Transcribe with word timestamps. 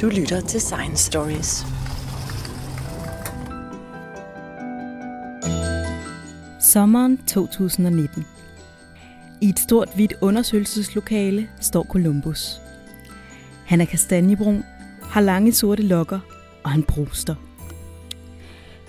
Du 0.00 0.08
lytter 0.08 0.40
til 0.40 0.60
Science 0.60 1.04
Stories. 1.04 1.66
Sommeren 6.60 7.16
2019. 7.26 8.26
I 9.40 9.48
et 9.48 9.58
stort 9.58 9.88
hvidt 9.94 10.14
undersøgelseslokale 10.20 11.48
står 11.60 11.82
Columbus. 11.82 12.60
Han 13.66 13.80
er 13.80 13.84
kastanjebrun, 13.84 14.64
har 15.02 15.20
lange 15.20 15.52
sorte 15.52 15.82
lokker 15.82 16.20
og 16.64 16.70
han 16.70 16.82
bruster. 16.82 17.34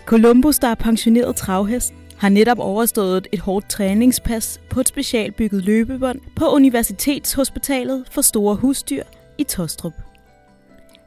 Columbus, 0.05 0.59
der 0.59 0.67
er 0.67 0.75
pensioneret 0.75 1.35
travhest, 1.35 1.93
har 2.17 2.29
netop 2.29 2.59
overstået 2.59 3.27
et 3.31 3.39
hårdt 3.39 3.69
træningspas 3.69 4.61
på 4.69 4.79
et 4.79 4.87
specialbygget 4.87 5.63
løbebånd 5.63 6.19
på 6.35 6.45
Universitetshospitalet 6.45 8.05
for 8.11 8.21
Store 8.21 8.55
Husdyr 8.55 9.03
i 9.37 9.43
Tostrup. 9.43 10.08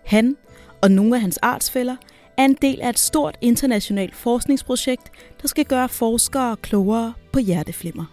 Han 0.04 0.36
og 0.82 0.90
nogle 0.90 1.14
af 1.14 1.20
hans 1.20 1.38
artsfælder 1.42 1.96
er 2.38 2.44
en 2.44 2.56
del 2.62 2.80
af 2.80 2.88
et 2.88 2.98
stort 2.98 3.38
internationalt 3.40 4.14
forskningsprojekt, 4.14 5.10
der 5.42 5.48
skal 5.48 5.64
gøre 5.64 5.88
forskere 5.88 6.56
klogere 6.56 7.12
på 7.32 7.38
hjerteflimmer. 7.38 8.04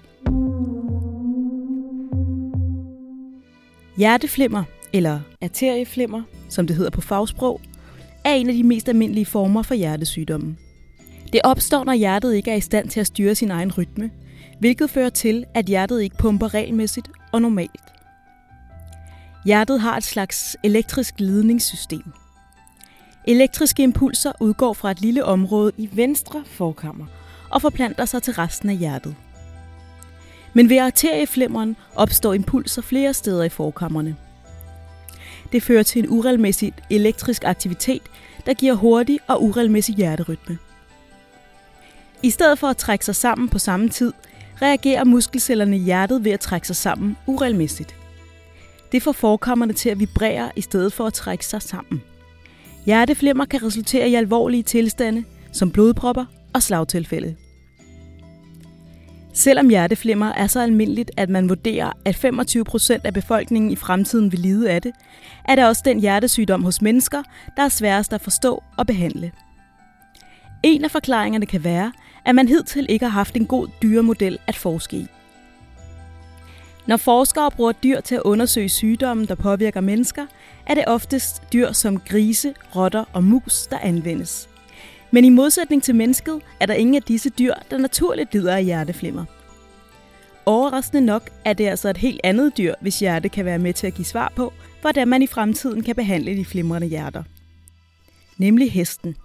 Hjerteflimmer, 3.98 4.64
eller 4.94 5.20
arterieflimmer, 5.42 6.22
som 6.50 6.68
det 6.68 6.76
hedder 6.76 6.92
på 6.92 7.02
fagsprog, 7.02 7.62
er 8.26 8.34
en 8.34 8.50
af 8.50 8.54
de 8.54 8.64
mest 8.64 8.90
almindelige 8.90 9.26
former 9.26 9.62
for 9.62 9.74
hjertesygdomme. 9.74 10.58
Det 11.34 11.42
opstår, 11.44 11.84
når 11.84 11.94
hjertet 11.94 12.36
ikke 12.36 12.52
er 12.52 12.56
i 12.56 12.62
stand 12.62 12.90
til 12.90 13.00
at 13.00 13.08
styre 13.08 13.36
sin 13.36 13.52
egen 13.52 13.72
rytme, 13.72 14.12
hvilket 14.60 14.90
fører 14.90 15.10
til, 15.10 15.46
at 15.54 15.66
hjertet 15.66 16.02
ikke 16.02 16.18
pumper 16.18 16.54
regelmæssigt 16.54 17.08
og 17.32 17.42
normalt. 17.42 17.99
Hjertet 19.46 19.82
har 19.82 19.98
et 19.98 20.04
slags 20.04 20.58
elektrisk 20.64 21.14
ledningssystem. 21.18 22.04
Elektriske 23.28 23.84
impulser 23.84 24.32
udgår 24.40 24.74
fra 24.74 24.92
et 24.92 25.02
lille 25.02 25.26
område 25.26 25.72
i 25.78 25.90
venstre 25.92 26.44
forkammer 26.46 27.06
og 27.50 27.62
forplanter 27.62 28.06
sig 28.06 28.24
til 28.24 28.34
resten 28.34 28.70
af 28.70 28.76
hjertet. 28.76 29.16
Men 30.54 30.70
ved 30.70 30.78
arterieflimmeren 30.78 31.76
opstår 31.96 32.34
impulser 32.34 32.82
flere 32.82 33.14
steder 33.14 33.44
i 33.44 33.50
forkammerne. 33.50 34.16
Det 35.52 35.64
fører 35.64 35.84
til 35.84 36.04
en 36.04 36.10
uregelmæssig 36.10 36.74
elektrisk 36.90 37.44
aktivitet, 37.44 38.02
der 38.46 38.54
giver 38.54 38.74
hurtig 38.74 39.20
og 39.28 39.44
uregelmæssig 39.44 39.96
hjerterytme. 39.96 40.58
I 42.24 42.30
stedet 42.30 42.60
for 42.60 42.68
at 42.68 42.78
trække 42.78 43.06
sig 43.06 43.16
sammen 43.16 43.50
på 43.50 43.60
samme 43.60 43.90
tid, 43.90 44.14
reagerer 44.62 45.04
muskelcellerne 45.04 45.78
i 45.78 45.80
hjertet 45.80 46.24
ved 46.24 46.32
at 46.32 46.40
trække 46.40 46.68
sig 46.68 46.76
sammen 46.76 47.18
uregelmæssigt. 47.28 47.99
Det 48.92 49.04
får 49.04 49.12
forkammerne 49.12 49.74
til 49.74 49.90
at 49.90 50.00
vibrere 50.00 50.52
i 50.56 50.62
stedet 50.62 50.94
for 50.94 51.06
at 51.06 51.14
trække 51.14 51.46
sig 51.46 51.62
sammen. 51.62 52.02
Hjerteflimmer 52.86 53.46
kan 53.46 53.64
resultere 53.64 54.10
i 54.10 54.16
alvorlige 54.16 54.64
tilstande, 54.64 55.24
som 55.52 55.72
blodpropper 55.72 56.26
og 56.54 56.64
slagtilfælde. 56.64 57.36
Selvom 59.34 59.70
hjerteflimmer 59.70 60.34
er 60.34 60.48
så 60.48 60.62
almindeligt, 60.62 61.12
at 61.18 61.30
man 61.30 61.50
vurderer, 61.50 61.92
at 62.06 62.26
25% 62.26 63.02
af 63.04 63.14
befolkningen 63.14 63.72
i 63.72 63.76
fremtiden 63.76 64.32
vil 64.32 64.40
lide 64.40 64.70
af 64.70 64.82
det, 64.82 64.92
er 65.46 65.56
det 65.56 65.66
også 65.66 65.82
den 65.86 66.00
hjertesygdom 66.00 66.64
hos 66.64 66.82
mennesker, 66.82 67.24
der 67.58 67.64
er 67.64 67.70
sværest 67.70 68.14
at 68.14 68.22
forstå 68.22 68.64
og 68.78 68.88
behandle. 68.88 69.32
En 70.64 70.84
af 70.84 70.92
forklaringerne 70.92 71.46
kan 71.46 71.64
være, 71.64 71.92
at 72.26 72.36
man 72.36 72.48
hidtil 72.48 72.86
ikke 72.90 73.06
har 73.06 73.12
haft 73.12 73.36
en 73.36 73.46
god 73.46 73.68
dyremodel 73.82 74.38
at 74.48 74.56
forske 74.56 74.98
i. 74.98 75.08
Når 76.90 76.98
forskere 76.98 77.52
bruger 77.52 77.72
dyr 77.72 78.02
til 78.02 78.16
at 78.16 78.22
undersøge 78.22 78.70
sygdomme, 78.70 79.26
der 79.26 79.36
påvirker 79.36 79.82
mennesker, 79.82 80.26
er 80.66 80.74
det 80.74 80.84
oftest 80.88 81.44
dyr 81.54 81.72
som 81.72 82.00
grise, 82.00 82.54
rotter 82.76 83.04
og 83.14 83.24
mus, 83.24 83.68
der 83.68 83.80
anvendes. 83.80 84.50
Men 85.12 85.26
i 85.26 85.30
modsætning 85.30 85.84
til 85.84 85.96
mennesket 85.96 86.42
er 86.60 86.66
der 86.66 86.74
ingen 86.74 86.96
af 86.96 87.04
disse 87.04 87.30
dyr, 87.30 87.54
der 87.72 87.78
naturligt 87.78 88.34
lider 88.34 88.56
af 88.56 88.64
hjerteflimmer. 88.66 89.26
Overraskende 90.46 91.06
nok 91.06 91.30
er 91.46 91.54
det 91.54 91.68
altså 91.68 91.90
et 91.90 91.98
helt 91.98 92.22
andet 92.24 92.58
dyr, 92.58 92.74
hvis 92.82 93.00
hjerte 93.00 93.30
kan 93.30 93.46
være 93.46 93.60
med 93.60 93.74
til 93.74 93.88
at 93.88 93.94
give 93.94 94.06
svar 94.06 94.34
på, 94.36 94.54
hvordan 94.82 95.08
man 95.08 95.22
i 95.22 95.28
fremtiden 95.28 95.84
kan 95.84 95.96
behandle 95.96 96.38
de 96.38 96.46
flimrende 96.46 96.88
hjerter. 96.88 97.24
Nemlig 98.38 98.72
hesten. 98.72 99.16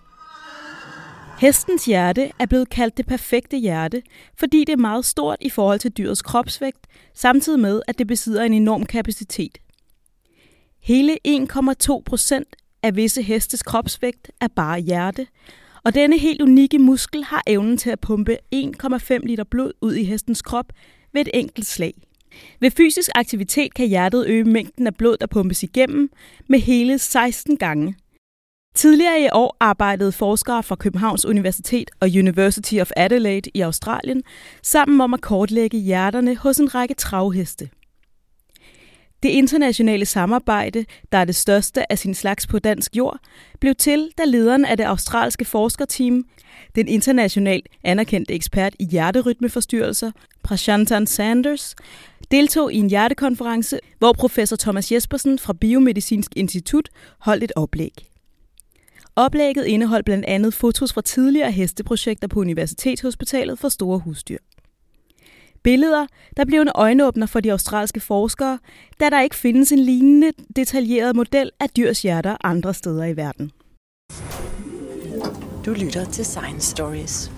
Hestens 1.39 1.85
hjerte 1.85 2.31
er 2.39 2.47
blevet 2.47 2.69
kaldt 2.69 2.97
det 2.97 3.07
perfekte 3.07 3.57
hjerte, 3.57 4.03
fordi 4.39 4.65
det 4.65 4.73
er 4.73 4.77
meget 4.77 5.05
stort 5.05 5.37
i 5.41 5.51
forhold 5.51 5.79
til 5.79 5.91
dyrets 5.91 6.23
kropsvægt, 6.23 6.87
samtidig 7.15 7.61
med, 7.61 7.83
at 7.89 7.99
det 7.99 8.07
besidder 8.07 8.43
en 8.43 8.53
enorm 8.53 8.87
kapacitet. 8.87 9.59
Hele 10.81 11.19
1,2 11.29 12.03
procent 12.07 12.57
af 12.83 12.97
visse 12.97 13.23
hestes 13.23 13.63
kropsvægt 13.63 14.31
er 14.41 14.49
bare 14.49 14.81
hjerte, 14.81 15.27
og 15.85 15.95
denne 15.95 16.19
helt 16.19 16.43
unikke 16.43 16.79
muskel 16.79 17.25
har 17.25 17.43
evnen 17.47 17.77
til 17.79 17.91
at 17.91 18.01
pumpe 18.01 18.39
1,5 18.55 19.19
liter 19.19 19.45
blod 19.45 19.73
ud 19.81 19.95
i 19.95 20.05
hestens 20.05 20.43
krop 20.43 20.73
ved 21.13 21.21
et 21.21 21.31
enkelt 21.35 21.67
slag. 21.67 21.95
Ved 22.61 22.71
fysisk 22.71 23.11
aktivitet 23.15 23.75
kan 23.75 23.89
hjertet 23.89 24.27
øge 24.27 24.45
mængden 24.45 24.87
af 24.87 24.95
blod, 24.95 25.17
der 25.17 25.27
pumpes 25.27 25.63
igennem, 25.63 26.11
med 26.49 26.59
hele 26.59 26.99
16 26.99 27.57
gange. 27.57 27.97
Tidligere 28.75 29.21
i 29.21 29.29
år 29.33 29.57
arbejdede 29.61 30.13
forskere 30.13 30.63
fra 30.63 30.75
Københavns 30.75 31.25
Universitet 31.25 31.91
og 32.01 32.09
University 32.09 32.75
of 32.81 32.91
Adelaide 32.97 33.51
i 33.55 33.61
Australien 33.61 34.23
sammen 34.63 35.01
om 35.01 35.15
at 35.15 35.21
kortlægge 35.21 35.79
hjerterne 35.79 36.37
hos 36.37 36.59
en 36.59 36.75
række 36.75 36.95
travheste. 36.95 37.69
Det 39.23 39.29
internationale 39.29 40.07
samarbejde, 40.07 40.85
der 41.13 41.19
er 41.19 41.25
det 41.25 41.35
største 41.35 41.93
af 41.93 41.99
sin 41.99 42.15
slags 42.15 42.47
på 42.47 42.59
dansk 42.59 42.97
jord, 42.97 43.19
blev 43.61 43.75
til, 43.75 44.11
da 44.19 44.25
lederen 44.25 44.65
af 44.65 44.77
det 44.77 44.85
australske 44.85 45.45
forskerteam, 45.45 46.25
den 46.75 46.89
internationalt 46.89 47.69
anerkendte 47.85 48.35
ekspert 48.35 48.75
i 48.79 48.85
hjerterytmeforstyrrelser, 48.85 50.11
Prashantan 50.43 51.07
Sanders, 51.07 51.75
deltog 52.31 52.73
i 52.73 52.77
en 52.77 52.91
hjertekonference, 52.91 53.79
hvor 53.99 54.13
professor 54.13 54.57
Thomas 54.57 54.93
Jespersen 54.93 55.39
fra 55.39 55.53
Biomedicinsk 55.53 56.31
Institut 56.37 56.89
holdt 57.19 57.45
et 57.45 57.53
oplæg. 57.57 58.14
Oplægget 59.17 59.65
indeholdt 59.65 60.05
blandt 60.05 60.25
andet 60.25 60.55
fotos 60.55 60.93
fra 60.93 61.01
tidligere 61.01 61.53
hesteprojekter 61.53 62.29
på 62.29 62.41
Universitetshospitalet 62.41 63.59
for 63.59 63.69
store 63.69 63.99
husdyr. 63.99 64.39
Billeder, 65.63 66.07
der 66.37 66.45
blev 66.45 66.61
en 66.61 66.71
øjenåbner 66.75 67.27
for 67.27 67.41
de 67.41 67.51
australske 67.51 68.01
forskere, 68.01 68.59
da 69.01 69.11
der 69.11 69.21
ikke 69.21 69.37
findes 69.37 69.73
en 69.73 69.79
lignende 69.79 70.33
detaljeret 70.57 71.17
model 71.17 71.51
af 71.61 71.71
dyrs 71.71 72.03
hjerter 72.03 72.37
andre 72.45 72.75
steder 72.75 73.05
i 73.05 73.17
verden. 73.17 73.51
Du 75.67 75.71
lytter 75.71 76.05
til 76.05 76.25
Science 76.25 76.71
Stories. 76.71 77.33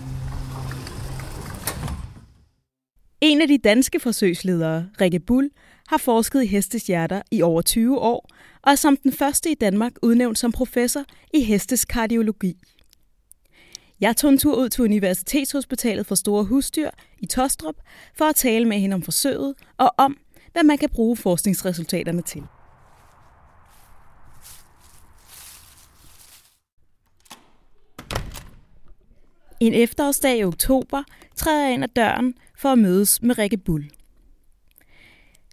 En 3.20 3.43
af 3.43 3.48
de 3.48 3.58
danske 3.58 4.00
forsøgsledere, 4.00 4.88
Rikke 5.00 5.20
Bull, 5.20 5.50
har 5.88 5.98
forsket 5.98 6.43
i 6.43 6.47
hestes 6.47 6.87
hjerter 6.87 7.22
i 7.31 7.43
over 7.43 7.62
20 7.62 7.98
år, 7.98 8.28
og 8.66 8.72
er 8.72 8.77
som 8.77 8.97
den 8.97 9.12
første 9.12 9.50
i 9.50 9.54
Danmark 9.54 9.93
udnævnt 10.03 10.38
som 10.38 10.53
professor 10.53 11.04
i 11.34 11.44
hestes 11.44 11.84
kardiologi. 11.84 12.54
Jeg 14.00 14.16
tog 14.16 14.31
en 14.31 14.38
tur 14.38 14.56
ud 14.56 14.69
til 14.69 14.84
Universitetshospitalet 14.84 16.06
for 16.06 16.15
Store 16.15 16.44
Husdyr 16.44 16.91
i 17.19 17.26
Tostrup 17.26 17.75
for 18.15 18.25
at 18.25 18.34
tale 18.34 18.65
med 18.65 18.78
hende 18.78 18.94
om 18.94 19.03
forsøget 19.03 19.55
og 19.76 19.94
om, 19.99 20.16
hvad 20.53 20.62
man 20.62 20.78
kan 20.78 20.88
bruge 20.88 21.16
forskningsresultaterne 21.16 22.22
til. 22.22 22.43
En 29.60 29.75
efterårsdag 29.75 30.38
i 30.38 30.44
oktober 30.44 31.03
træder 31.37 31.65
jeg 31.65 31.75
ind 31.75 31.84
ad 31.84 31.88
døren 31.88 32.34
for 32.59 32.69
at 32.69 32.78
mødes 32.78 33.22
med 33.22 33.38
Rikke 33.38 33.56
Bull. 33.56 33.96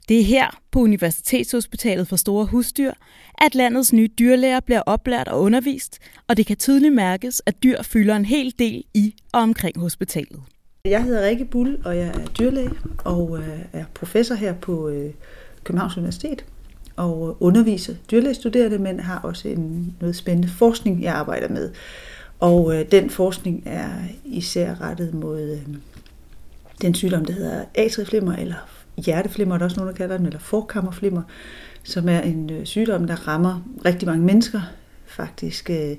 Det 0.10 0.20
er 0.20 0.24
her 0.24 0.60
på 0.72 0.80
Universitetshospitalet 0.80 2.08
for 2.08 2.16
Store 2.16 2.46
Husdyr, 2.46 2.92
at 3.38 3.56
landets 3.56 3.94
nye 3.94 4.10
dyrlæger 4.20 4.60
bliver 4.60 4.82
oplært 4.82 5.28
og 5.28 5.42
undervist, 5.42 6.00
og 6.28 6.38
det 6.38 6.46
kan 6.46 6.58
tydeligt 6.58 6.94
mærkes, 6.94 7.42
at 7.46 7.64
dyr 7.64 7.82
fylder 7.82 8.16
en 8.16 8.26
hel 8.26 8.54
del 8.60 8.84
i 8.94 9.16
og 9.32 9.42
omkring 9.42 9.80
hospitalet. 9.80 10.42
Jeg 10.86 11.04
hedder 11.04 11.28
Rikke 11.28 11.46
Bull, 11.46 11.78
og 11.86 11.98
jeg 11.98 12.08
er 12.08 12.26
dyrlæge 12.26 12.72
og 13.06 13.38
øh, 13.38 13.60
er 13.74 13.86
professor 13.94 14.36
her 14.36 14.54
på 14.54 14.90
øh, 14.90 15.14
Københavns 15.64 15.98
Universitet 15.98 16.46
og 16.96 17.38
underviser 17.40 17.96
dyrlægestuderende, 18.12 18.78
men 18.78 19.00
har 19.00 19.20
også 19.20 19.48
en 19.48 19.96
noget 20.00 20.16
spændende 20.16 20.48
forskning, 20.48 21.04
jeg 21.04 21.14
arbejder 21.14 21.50
med. 21.50 21.72
Og 22.40 22.76
øh, 22.76 22.92
den 22.92 23.10
forskning 23.10 23.64
er 23.66 23.90
især 24.26 24.82
rettet 24.82 25.14
mod 25.14 25.60
den 26.82 26.96
sygdom, 26.96 27.26
der 27.26 27.34
hedder 27.34 27.66
atrieflimmer 27.76 28.36
eller 28.36 28.83
hjerteflimmer, 28.98 29.56
er 29.56 29.58
der 29.58 29.66
også 29.66 29.78
nogen, 29.78 29.92
der 29.92 29.98
kalder 29.98 30.18
den, 30.18 30.26
eller 30.26 30.40
forkammerflimmer, 30.40 31.22
som 31.84 32.10
er 32.10 32.20
en 32.20 32.50
øh, 32.50 32.66
sygdom, 32.66 33.08
der 33.08 33.28
rammer 33.28 33.62
rigtig 33.86 34.08
mange 34.08 34.26
mennesker. 34.26 34.62
Faktisk 35.06 35.70
øh, 35.70 35.96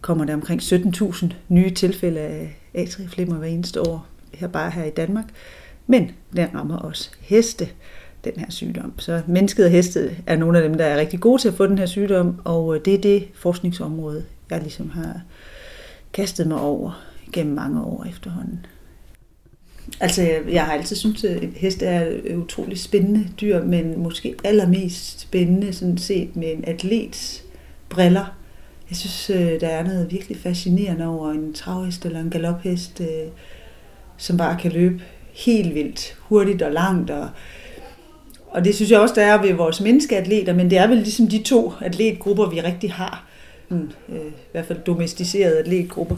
kommer 0.00 0.24
der 0.24 0.34
omkring 0.34 0.60
17.000 0.62 1.26
nye 1.48 1.70
tilfælde 1.70 2.20
af 2.20 2.58
atrieflimmer 2.74 3.36
hver 3.36 3.48
eneste 3.48 3.80
år, 3.80 4.06
her 4.34 4.48
bare 4.48 4.70
her 4.70 4.84
i 4.84 4.90
Danmark. 4.90 5.24
Men 5.86 6.10
den 6.36 6.48
rammer 6.54 6.78
også 6.78 7.10
heste. 7.20 7.68
den 8.24 8.32
her 8.36 8.50
sygdom. 8.50 8.98
Så 8.98 9.22
mennesket 9.26 9.64
og 9.64 9.70
hestet 9.70 10.16
er 10.26 10.36
nogle 10.36 10.58
af 10.58 10.68
dem, 10.68 10.78
der 10.78 10.84
er 10.84 10.96
rigtig 10.96 11.20
gode 11.20 11.42
til 11.42 11.48
at 11.48 11.54
få 11.54 11.66
den 11.66 11.78
her 11.78 11.86
sygdom, 11.86 12.40
og 12.44 12.74
øh, 12.76 12.84
det 12.84 12.94
er 12.94 12.98
det 12.98 13.28
forskningsområde, 13.34 14.24
jeg 14.50 14.60
ligesom 14.60 14.90
har 14.90 15.20
kastet 16.12 16.46
mig 16.46 16.60
over 16.60 17.02
gennem 17.32 17.54
mange 17.54 17.82
år 17.82 18.04
efterhånden. 18.08 18.66
Altså, 20.00 20.22
jeg 20.50 20.64
har 20.64 20.72
altid 20.72 20.96
syntes, 20.96 21.24
at 21.24 21.42
heste 21.56 21.86
er 21.86 22.06
et 22.24 22.36
utroligt 22.36 22.80
spændende 22.80 23.28
dyr, 23.40 23.64
men 23.64 24.02
måske 24.02 24.34
allermest 24.44 25.20
spændende 25.20 25.72
sådan 25.72 25.98
set 25.98 26.36
med 26.36 26.52
en 26.52 26.64
atlets 26.66 27.44
briller. 27.88 28.36
Jeg 28.90 28.96
synes, 28.96 29.30
øh, 29.30 29.60
der 29.60 29.68
er 29.68 29.84
noget 29.84 30.12
virkelig 30.12 30.38
fascinerende 30.38 31.06
over 31.06 31.30
en 31.30 31.52
travhest 31.52 32.06
eller 32.06 32.20
en 32.20 32.30
galophest, 32.30 33.00
øh, 33.00 33.30
som 34.16 34.36
bare 34.36 34.58
kan 34.60 34.72
løbe 34.72 35.02
helt 35.32 35.74
vildt 35.74 36.16
hurtigt 36.18 36.62
og 36.62 36.72
langt. 36.72 37.10
Og, 37.10 37.28
og 38.50 38.64
det 38.64 38.74
synes 38.74 38.90
jeg 38.90 39.00
også, 39.00 39.14
der 39.14 39.22
er 39.22 39.42
ved 39.42 39.52
vores 39.52 39.80
menneskeatleter, 39.80 40.54
men 40.54 40.70
det 40.70 40.78
er 40.78 40.86
vel 40.86 40.96
ligesom 40.96 41.28
de 41.28 41.42
to 41.42 41.72
atletgrupper, 41.80 42.50
vi 42.50 42.60
rigtig 42.60 42.92
har. 42.92 43.31
Hmm, 43.72 43.90
øh, 44.08 44.26
I 44.26 44.50
hvert 44.52 44.66
fald 44.66 44.78
domesticerede 44.78 45.58
atletgrupper. 45.58 46.16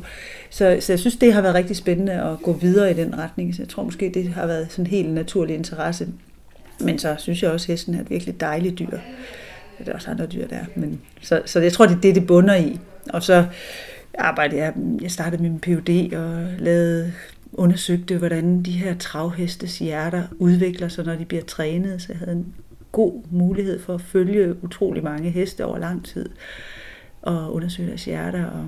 Så, 0.51 0.77
så 0.81 0.93
jeg 0.93 0.99
synes, 0.99 1.17
det 1.17 1.33
har 1.33 1.43
været 1.43 1.55
rigtig 1.55 1.77
spændende 1.77 2.13
at 2.13 2.43
gå 2.43 2.53
videre 2.53 2.91
i 2.91 2.95
den 2.95 3.19
retning. 3.19 3.55
Så 3.55 3.63
jeg 3.63 3.69
tror 3.69 3.83
måske, 3.83 4.11
det 4.15 4.29
har 4.29 4.47
været 4.47 4.67
sådan 4.71 4.85
en 4.85 4.91
helt 4.91 5.15
naturlig 5.15 5.57
interesse. 5.57 6.09
Men 6.81 6.99
så 6.99 7.15
synes 7.19 7.43
jeg 7.43 7.51
også, 7.51 7.65
at 7.65 7.67
hesten 7.67 7.95
er 7.95 8.01
et 8.01 8.11
virkelig 8.11 8.41
dejligt 8.41 8.79
dyr. 8.79 8.99
Det 9.79 9.89
er 9.89 9.93
også 9.93 10.11
andre 10.11 10.27
dyr 10.27 10.47
der. 10.47 10.65
Men, 10.75 11.01
så, 11.23 11.43
så 11.47 11.61
jeg 11.61 11.73
tror, 11.73 11.87
det 11.87 11.97
er 11.97 12.01
det, 12.01 12.15
det 12.15 12.27
bunder 12.27 12.55
i. 12.55 12.81
Og 13.13 13.23
så 13.23 13.47
arbejdede 14.19 14.61
jeg, 14.61 14.75
jeg 15.01 15.11
startede 15.11 15.43
min 15.43 15.61
PhD 15.61 16.15
og 16.15 16.47
lavede 16.59 17.13
undersøgte, 17.53 18.19
hvordan 18.19 18.63
de 18.63 18.73
her 18.73 18.99
travhestes 18.99 19.79
hjerter 19.79 20.23
udvikler 20.39 20.89
sig, 20.89 21.05
når 21.05 21.15
de 21.15 21.25
bliver 21.25 21.43
trænet. 21.43 22.03
Så 22.03 22.07
jeg 22.11 22.19
havde 22.19 22.33
en 22.33 22.55
god 22.93 23.23
mulighed 23.31 23.81
for 23.81 23.95
at 23.95 24.01
følge 24.01 24.65
utrolig 24.65 25.05
mange 25.05 25.31
heste 25.31 25.65
over 25.65 25.79
lang 25.79 26.05
tid 26.05 26.29
og 27.25 27.55
undersøge 27.55 27.89
deres 27.89 28.05
hjerter. 28.05 28.47
Og 28.47 28.65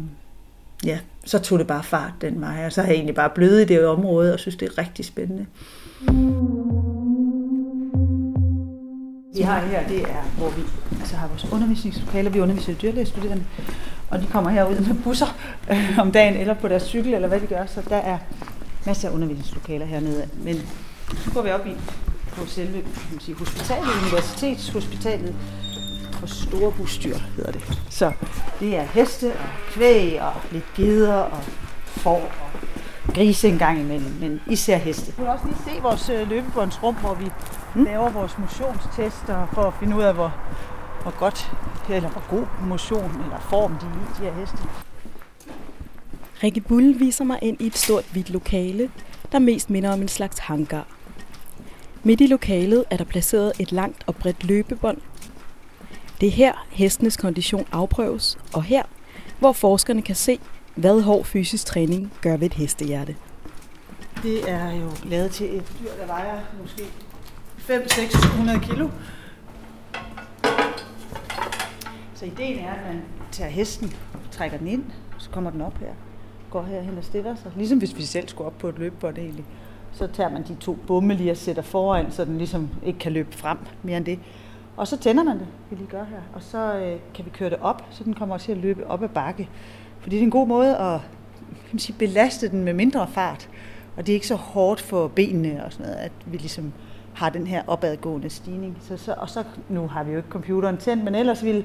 ja, 0.85 0.99
så 1.25 1.39
tog 1.39 1.59
det 1.59 1.67
bare 1.67 1.83
fart 1.83 2.13
den 2.21 2.41
vej, 2.41 2.67
og 2.67 2.73
så 2.73 2.81
har 2.81 2.89
jeg 2.89 2.95
egentlig 2.95 3.15
bare 3.15 3.31
blødet 3.35 3.63
i 3.63 3.75
det 3.75 3.87
område 3.87 4.33
og 4.33 4.41
synes, 4.41 4.57
det 4.57 4.69
er 4.69 4.79
rigtig 4.79 5.05
spændende. 5.05 5.47
Vi 9.37 9.43
har 9.43 9.61
her, 9.61 9.89
det 9.89 10.03
er, 10.03 10.23
hvor 10.39 10.51
vi 10.51 10.63
altså 11.01 11.17
har 11.17 11.29
vores 11.29 11.53
undervisningslokaler. 11.53 12.31
Vi 12.31 12.41
underviser 12.41 12.75
dyrlægestuderende, 12.75 13.45
og 14.11 14.21
de 14.21 14.27
kommer 14.27 14.51
herud 14.51 14.81
med 14.81 15.03
busser 15.05 15.37
øh, 15.71 15.99
om 15.99 16.13
dagen, 16.13 16.37
eller 16.37 16.55
på 16.55 16.69
deres 16.69 16.83
cykel, 16.83 17.15
eller 17.15 17.29
hvad 17.29 17.41
de 17.41 17.47
gør. 17.47 17.67
Så 17.67 17.83
der 17.89 17.97
er 17.97 18.19
masser 18.87 19.09
af 19.09 19.15
undervisningslokaler 19.15 19.87
hernede. 19.87 20.29
Men 20.43 20.57
så 21.25 21.31
går 21.35 21.43
vi 21.43 21.51
op 21.51 21.67
i 21.67 21.73
på 22.33 22.47
selve 22.47 22.73
kan 22.73 23.13
man 23.13 23.21
sige, 23.21 23.35
hospitalet, 23.35 23.89
universitetshospitalet 24.03 25.35
for 26.17 26.27
store 26.27 26.71
husdyr, 26.71 27.17
hedder 27.37 27.53
det. 27.53 27.81
Så 27.91 28.13
det 28.61 28.77
er 28.77 28.83
heste 28.83 29.33
og 29.33 29.49
kvæg 29.71 30.23
og 30.23 30.33
lidt 30.53 30.75
geder 30.77 31.15
og 31.15 31.43
får 31.87 32.33
og 32.43 33.13
grise 33.15 33.49
en 33.49 33.59
gang 33.59 33.81
imellem, 33.81 34.13
men 34.21 34.41
især 34.51 34.77
heste. 34.77 35.13
Du 35.13 35.17
kan 35.17 35.27
også 35.27 35.45
lige 35.47 35.77
se 35.77 35.83
vores 35.83 36.09
øh, 36.09 36.29
løbebåndsrum, 36.29 36.95
hvor 36.95 37.15
vi 37.15 37.31
mm. 37.75 37.85
laver 37.85 38.11
vores 38.11 38.39
motionstester 38.39 39.47
for 39.53 39.63
at 39.63 39.75
finde 39.81 39.97
ud 39.97 40.03
af, 40.03 40.15
hvor, 40.15 40.35
hvor 41.03 41.19
godt 41.19 41.51
eller 41.91 42.09
hvor 42.09 42.25
god 42.29 42.47
motion 42.69 43.11
eller 43.11 43.47
form 43.51 43.73
de 43.81 43.87
er 43.87 43.91
i, 43.91 44.25
de 44.25 44.31
her 44.31 44.41
heste. 44.41 44.59
Rikke 46.43 46.61
Bull 46.61 47.01
viser 47.01 47.25
mig 47.25 47.39
ind 47.43 47.61
i 47.61 47.67
et 47.67 47.77
stort 47.77 48.05
hvidt 48.13 48.31
lokale, 48.31 48.91
der 49.33 49.39
mest 49.39 49.71
minder 49.71 49.93
om 49.93 50.01
en 50.01 50.09
slags 50.09 50.39
hangar. 50.39 50.87
Midt 52.03 52.21
i 52.21 52.27
lokalet 52.27 52.85
er 52.91 52.97
der 52.97 53.05
placeret 53.05 53.53
et 53.59 53.73
langt 53.73 54.05
og 54.07 54.15
bredt 54.15 54.45
løbebånd. 54.45 54.99
Det 56.21 56.27
er 56.27 56.33
her 56.33 56.67
hestenes 56.71 57.17
kondition 57.17 57.67
afprøves, 57.73 58.39
og 58.55 58.63
her, 58.63 58.83
hvor 59.39 59.53
forskerne 59.53 60.03
kan 60.03 60.15
se, 60.15 60.39
hvad 60.75 61.01
hård 61.01 61.25
fysisk 61.25 61.67
træning 61.67 62.13
gør 62.23 62.37
ved 62.37 62.47
et 62.47 62.55
hestehjerte. 62.55 63.17
Det 64.23 64.51
er 64.51 64.73
jo 64.73 64.91
lavet 65.05 65.31
til 65.31 65.57
et 65.57 65.73
dyr, 65.81 65.91
der 66.01 66.07
vejer 66.07 66.41
måske 66.63 66.83
5-600 67.59 68.71
kilo. 68.71 68.89
Så 72.15 72.25
ideen 72.25 72.59
er, 72.59 72.73
at 72.73 72.95
man 72.95 73.03
tager 73.33 73.51
hesten, 73.51 73.93
trækker 74.31 74.59
den 74.59 74.67
ind, 74.67 74.85
så 75.19 75.31
kommer 75.31 75.51
den 75.51 75.61
op 75.61 75.79
her, 75.79 75.93
går 76.51 76.63
herhen 76.63 76.99
og 76.99 77.05
stiller 77.05 77.35
sig. 77.35 77.53
Ligesom 77.57 77.79
hvis 77.79 77.97
vi 77.97 78.03
selv 78.03 78.29
skulle 78.29 78.47
op 78.47 78.59
på 78.59 78.69
et 78.69 78.79
løbebånd 78.79 79.19
egentlig. 79.19 79.45
Så 79.93 80.07
tager 80.07 80.31
man 80.31 80.43
de 80.43 80.55
to 80.61 80.79
bomme 80.87 81.15
lige 81.15 81.31
og 81.31 81.37
sætter 81.37 81.63
foran, 81.63 82.13
så 82.13 82.25
den 82.25 82.39
ligesom 82.39 82.69
ikke 82.87 82.99
kan 82.99 83.13
løbe 83.13 83.37
frem 83.37 83.59
mere 83.83 83.97
end 83.97 84.05
det. 84.05 84.19
Og 84.77 84.89
så 84.89 84.97
tænder 84.97 85.25
man 85.25 85.39
det, 85.39 85.47
vi 85.71 85.77
lige 85.77 85.89
gør 85.91 86.05
her. 86.05 86.21
Og 86.35 86.43
så 86.43 86.75
øh, 86.75 86.99
kan 87.15 87.25
vi 87.25 87.31
køre 87.31 87.51
det 87.51 87.59
op, 87.61 87.87
så 87.91 88.05
den 88.05 88.15
kommer 88.15 88.39
til 88.39 88.53
at 88.53 88.59
løbe 88.59 88.87
op 88.87 89.03
ad 89.03 89.09
bakke. 89.09 89.49
Fordi 90.01 90.17
det 90.17 90.21
er 90.21 90.25
en 90.25 90.31
god 90.31 90.47
måde 90.47 90.77
at 90.77 91.01
kan 91.49 91.73
man 91.73 91.79
sige, 91.79 91.97
belaste 91.99 92.49
den 92.49 92.65
med 92.65 92.73
mindre 92.73 93.07
fart. 93.09 93.49
Og 93.97 94.07
det 94.07 94.13
er 94.13 94.15
ikke 94.15 94.27
så 94.27 94.35
hårdt 94.35 94.81
for 94.81 95.09
benene 95.09 95.65
og 95.65 95.73
sådan 95.73 95.87
noget, 95.87 95.99
at 95.99 96.13
vi 96.27 96.37
ligesom 96.37 96.73
har 97.15 97.31
den 97.31 97.47
her 97.47 97.63
opadgående 97.67 98.31
stigning. 98.31 98.79
Så, 98.81 98.97
så, 98.97 99.15
og 99.19 99.31
så, 99.31 99.45
nu 99.69 99.89
har 99.89 100.05
vi 100.05 100.11
jo 100.11 100.17
ikke 100.17 100.29
computeren 100.29 100.77
tændt, 100.77 101.05
men 101.05 101.15
ellers 101.15 101.45
vil 101.45 101.65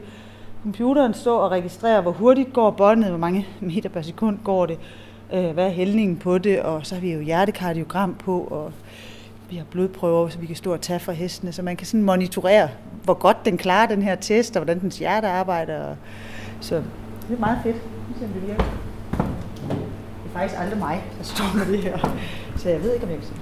computeren 0.64 1.14
stå 1.14 1.36
og 1.36 1.52
registrere, 1.52 2.02
hvor 2.02 2.12
hurtigt 2.12 2.54
går 2.54 2.72
båndet, 2.72 3.10
hvor 3.10 3.18
mange 3.18 3.48
meter 3.60 3.90
per 3.90 4.02
sekund 4.02 4.40
går 4.44 4.66
det, 4.66 4.80
øh, 5.34 5.52
hvad 5.52 5.66
er 5.66 5.70
hældningen 5.70 6.18
på 6.18 6.38
det, 6.38 6.62
og 6.62 6.86
så 6.86 6.96
har 6.96 7.02
vi 7.02 7.14
jo 7.14 7.20
hjertekardiogram 7.20 8.16
på, 8.16 8.40
og 8.42 8.72
vi 9.52 9.58
har 9.58 9.66
blodprøver, 9.72 10.30
så 10.30 10.40
vi 10.40 10.46
kan 10.46 10.56
stå 10.56 10.74
og 10.74 10.82
tage 10.82 11.00
fra 11.00 11.12
hestene, 11.12 11.52
så 11.52 11.62
man 11.62 11.76
kan 11.76 11.88
sådan 11.88 12.04
monitorere, 12.04 12.70
hvor 13.04 13.14
godt 13.14 13.38
den 13.46 13.58
klarer 13.58 13.88
den 13.88 14.02
her 14.02 14.16
test, 14.16 14.56
og 14.56 14.64
hvordan 14.64 14.82
dens 14.82 14.98
hjerte 14.98 15.28
arbejder. 15.28 15.84
Og, 15.84 15.96
så 16.62 16.76
det 17.28 17.36
er 17.36 17.40
meget 17.40 17.60
fedt. 17.64 17.76
Det 18.20 18.48
virker. 18.48 18.64
Det 19.14 20.28
er 20.28 20.34
faktisk 20.34 20.60
aldrig 20.60 20.80
mig, 20.80 21.04
der 21.18 21.24
står 21.24 21.58
med 21.58 21.66
det 21.66 21.84
her, 21.84 22.18
så 22.58 22.70
jeg 22.70 22.84
ved 22.84 22.94
ikke, 22.94 23.06
om 23.06 23.12
jeg 23.12 23.20
kan 23.20 23.28
sige 23.28 23.40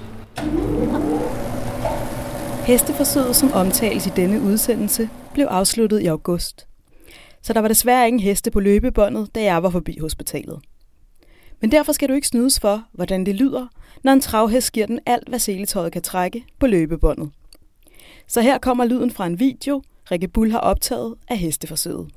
Hesteforsøget, 2.66 3.36
som 3.36 3.52
omtales 3.54 4.08
i 4.08 4.10
denne 4.10 4.42
udsendelse, 4.42 5.10
blev 5.34 5.46
afsluttet 5.46 6.02
i 6.02 6.06
august. 6.06 6.68
Så 7.42 7.54
der 7.54 7.60
var 7.60 7.68
desværre 7.68 8.08
ingen 8.08 8.20
heste 8.20 8.52
på 8.52 8.60
løbebåndet, 8.60 9.36
da 9.36 9.44
jeg 9.44 9.64
var 9.64 9.70
forbi 9.70 9.98
hospitalet. 10.02 10.60
Men 11.62 11.72
derfor 11.72 11.92
skal 11.92 12.10
du 12.10 12.14
ikke 12.14 12.28
snydes 12.28 12.60
for, 12.60 12.84
hvordan 12.92 13.26
det 13.26 13.36
lyder, 13.36 13.68
når 14.04 14.12
en 14.12 14.22
travhest 14.22 14.72
giver 14.72 14.88
den 14.88 15.00
alt, 15.06 15.30
hvad 15.30 15.40
seletøjet 15.40 15.92
kan 15.92 16.02
trække 16.02 16.46
på 16.60 16.68
løbebåndet. 16.68 17.30
Så 18.28 18.42
her 18.42 18.58
kommer 18.58 18.86
lyden 18.86 19.12
fra 19.12 19.26
en 19.26 19.40
video, 19.40 19.82
Rikke 20.12 20.28
Bull 20.28 20.52
har 20.52 20.60
optaget 20.60 21.16
af 21.28 21.38
hesteforsøget. 21.38 22.08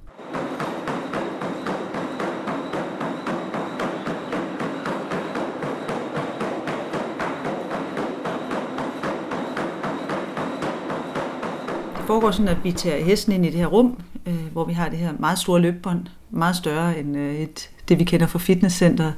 Det 11.97 12.07
foregår 12.07 12.31
sådan, 12.31 12.49
at 12.49 12.65
vi 12.65 12.73
tager 12.73 13.05
hesten 13.05 13.33
ind 13.33 13.47
i 13.47 13.51
det 13.51 13.59
her 13.59 13.67
rum, 13.67 14.01
øh, 14.27 14.53
hvor 14.53 14.65
vi 14.65 14.73
har 14.73 14.89
det 14.89 14.99
her 14.99 15.13
meget 15.19 15.39
store 15.39 15.61
løbbånd, 15.61 16.07
meget 16.31 16.57
større 16.57 16.99
end 16.99 17.17
øh, 17.17 17.35
et, 17.35 17.71
det, 17.89 17.99
vi 17.99 18.05
kender 18.05 18.27
fra 18.27 18.39
fitnesscenteret. 18.39 19.15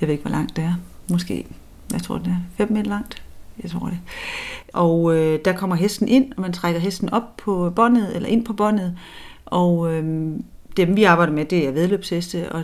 Jeg 0.00 0.08
ved 0.08 0.14
ikke, 0.14 0.22
hvor 0.22 0.36
langt 0.36 0.56
det 0.56 0.64
er. 0.64 0.74
Måske, 1.10 1.46
jeg 1.92 2.02
tror, 2.02 2.18
det 2.18 2.26
er 2.26 2.36
5 2.56 2.72
meter 2.72 2.90
langt. 2.90 3.22
Jeg 3.62 3.70
tror 3.70 3.86
det. 3.86 3.98
Og 4.72 5.14
øh, 5.16 5.38
der 5.44 5.52
kommer 5.52 5.76
hesten 5.76 6.08
ind, 6.08 6.32
og 6.36 6.42
man 6.42 6.52
trækker 6.52 6.80
hesten 6.80 7.10
op 7.10 7.36
på 7.36 7.72
båndet, 7.76 8.16
eller 8.16 8.28
ind 8.28 8.44
på 8.44 8.52
båndet. 8.52 8.98
Og 9.46 9.94
øh, 9.94 10.30
dem, 10.76 10.96
vi 10.96 11.04
arbejder 11.04 11.32
med, 11.32 11.44
det 11.44 11.68
er 11.68 11.72
vedløbsheste, 11.72 12.52
og 12.52 12.62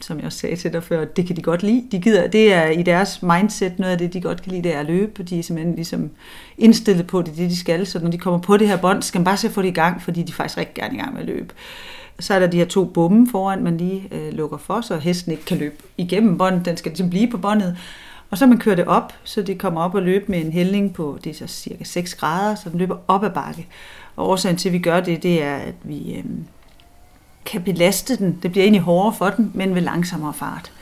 som 0.00 0.16
jeg 0.16 0.26
også 0.26 0.38
sagde 0.38 0.56
til 0.56 0.72
dig 0.72 0.82
før, 0.82 1.04
det 1.04 1.26
kan 1.26 1.36
de 1.36 1.42
godt 1.42 1.62
lide. 1.62 1.84
De 1.92 2.00
gider, 2.00 2.26
det 2.26 2.52
er 2.52 2.66
i 2.66 2.82
deres 2.82 3.22
mindset 3.22 3.78
noget 3.78 3.92
af 3.92 3.98
det, 3.98 4.12
de 4.12 4.20
godt 4.20 4.42
kan 4.42 4.52
lide, 4.52 4.62
det 4.62 4.74
er 4.74 4.80
at 4.80 4.86
løbe. 4.86 5.22
De 5.22 5.38
er 5.38 5.42
simpelthen 5.42 5.74
ligesom 5.74 6.10
indstillet 6.58 7.06
på 7.06 7.22
det, 7.22 7.36
det 7.36 7.50
de 7.50 7.56
skal. 7.56 7.86
Så 7.86 7.98
når 7.98 8.10
de 8.10 8.18
kommer 8.18 8.40
på 8.40 8.56
det 8.56 8.68
her 8.68 8.76
bånd, 8.76 9.02
skal 9.02 9.18
man 9.18 9.24
bare 9.24 9.36
se 9.36 9.46
at 9.46 9.52
få 9.52 9.62
det 9.62 9.68
i 9.68 9.72
gang, 9.72 10.02
fordi 10.02 10.22
de 10.22 10.32
faktisk 10.32 10.58
rigtig 10.58 10.74
gerne 10.74 10.94
i 10.94 10.98
gang 10.98 11.12
med 11.12 11.20
at 11.20 11.26
løbe. 11.26 11.54
Så 12.20 12.34
er 12.34 12.38
der 12.38 12.46
de 12.46 12.56
her 12.56 12.64
to 12.64 12.84
bomme 12.84 13.28
foran, 13.30 13.62
man 13.62 13.76
lige 13.76 14.08
øh, 14.10 14.32
lukker 14.32 14.58
for, 14.58 14.80
så 14.80 14.96
hesten 14.96 15.32
ikke 15.32 15.44
kan 15.44 15.58
løbe 15.58 15.76
igennem 15.96 16.38
båndet. 16.38 16.64
Den 16.64 16.76
skal 16.76 16.90
ligesom 16.90 17.10
blive 17.10 17.30
på 17.30 17.38
båndet. 17.38 17.76
Og 18.30 18.38
så 18.38 18.46
man 18.46 18.58
kører 18.58 18.76
det 18.76 18.84
op, 18.84 19.12
så 19.24 19.42
det 19.42 19.58
kommer 19.58 19.80
op 19.80 19.94
og 19.94 20.02
løbe 20.02 20.24
med 20.28 20.44
en 20.44 20.52
hældning 20.52 20.94
på, 20.94 21.18
det 21.24 21.30
er 21.30 21.34
så 21.34 21.46
cirka 21.46 21.84
6 21.84 22.14
grader, 22.14 22.54
så 22.54 22.70
den 22.70 22.78
løber 22.78 22.96
op 23.08 23.24
ad 23.24 23.30
bakke. 23.30 23.66
Og 24.16 24.28
årsagen 24.28 24.56
til, 24.56 24.68
at 24.68 24.72
vi 24.72 24.78
gør 24.78 25.00
det, 25.00 25.22
det 25.22 25.42
er, 25.42 25.56
at 25.56 25.74
vi 25.82 26.14
øh, 26.14 26.24
kan 27.44 27.62
belaste 27.62 28.16
den. 28.16 28.38
Det 28.42 28.50
bliver 28.52 28.64
egentlig 28.64 28.82
hårdere 28.82 29.14
for 29.14 29.30
den, 29.30 29.50
men 29.54 29.74
ved 29.74 29.82
langsommere 29.82 30.34
fart. 30.34 30.72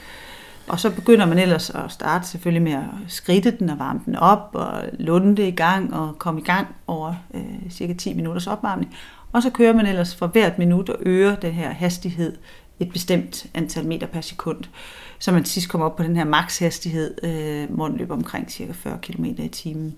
Og 0.69 0.81
så 0.81 0.91
begynder 0.91 1.27
man 1.27 1.39
ellers 1.39 1.71
at 1.71 1.93
starte 1.93 2.29
selvfølgelig 2.29 2.63
med 2.63 2.73
at 2.73 2.85
skridte 3.09 3.51
den 3.51 3.71
og 3.71 3.79
varme 3.79 4.01
den 4.07 4.17
op 4.17 4.51
og 4.53 4.83
lunde 4.99 5.37
det 5.37 5.49
i 5.49 5.51
gang 5.51 5.95
og 5.95 6.19
komme 6.19 6.41
i 6.41 6.45
gang 6.45 6.67
over 6.87 7.15
øh, 7.35 7.71
cirka 7.71 7.93
10 7.93 8.15
minutters 8.15 8.47
opvarmning. 8.47 8.97
Og 9.33 9.43
så 9.43 9.51
kører 9.51 9.73
man 9.73 9.87
ellers 9.87 10.15
for 10.15 10.27
hvert 10.27 10.59
minut 10.59 10.89
og 10.89 10.97
øger 11.01 11.37
den 11.37 11.53
her 11.53 11.71
hastighed 11.71 12.37
et 12.81 12.93
bestemt 12.93 13.47
antal 13.55 13.87
meter 13.87 14.07
per 14.07 14.21
sekund, 14.21 14.65
så 15.19 15.33
man 15.33 15.45
sidst 15.45 15.69
kommer 15.69 15.87
op 15.87 15.97
på 15.97 16.03
den 16.03 16.17
her 16.17 16.25
makshastighed, 16.25 17.25
øh, 17.25 17.75
hvor 17.75 17.89
den 17.89 17.97
løber 17.97 18.15
omkring 18.15 18.51
cirka 18.51 18.73
40 18.73 18.99
km 19.03 19.25
i 19.25 19.49
timen. 19.49 19.95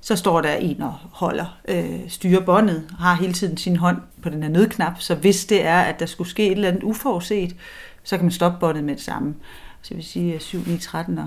så 0.00 0.16
står 0.16 0.40
der 0.40 0.54
en 0.54 0.82
og 0.82 0.94
holder, 1.12 1.58
øh, 1.68 2.00
styrebåndet, 2.08 2.90
har 2.98 3.14
hele 3.14 3.32
tiden 3.32 3.56
sin 3.56 3.76
hånd 3.76 3.96
på 4.22 4.28
den 4.28 4.42
her 4.42 4.50
nødknap, 4.50 5.00
så 5.00 5.14
hvis 5.14 5.46
det 5.46 5.64
er, 5.64 5.80
at 5.80 6.00
der 6.00 6.06
skulle 6.06 6.30
ske 6.30 6.46
et 6.46 6.52
eller 6.52 6.68
andet 6.68 6.82
uforudset, 6.82 7.56
så 8.02 8.16
kan 8.16 8.24
man 8.24 8.32
stoppe 8.32 8.58
båndet 8.60 8.84
med 8.84 8.94
det 8.94 9.02
samme. 9.02 9.34
Så 9.82 9.88
jeg 9.90 9.96
vil 9.96 10.04
sige 10.04 10.40
7, 10.40 10.58
9, 10.66 10.78
13 10.78 11.18
og 11.18 11.26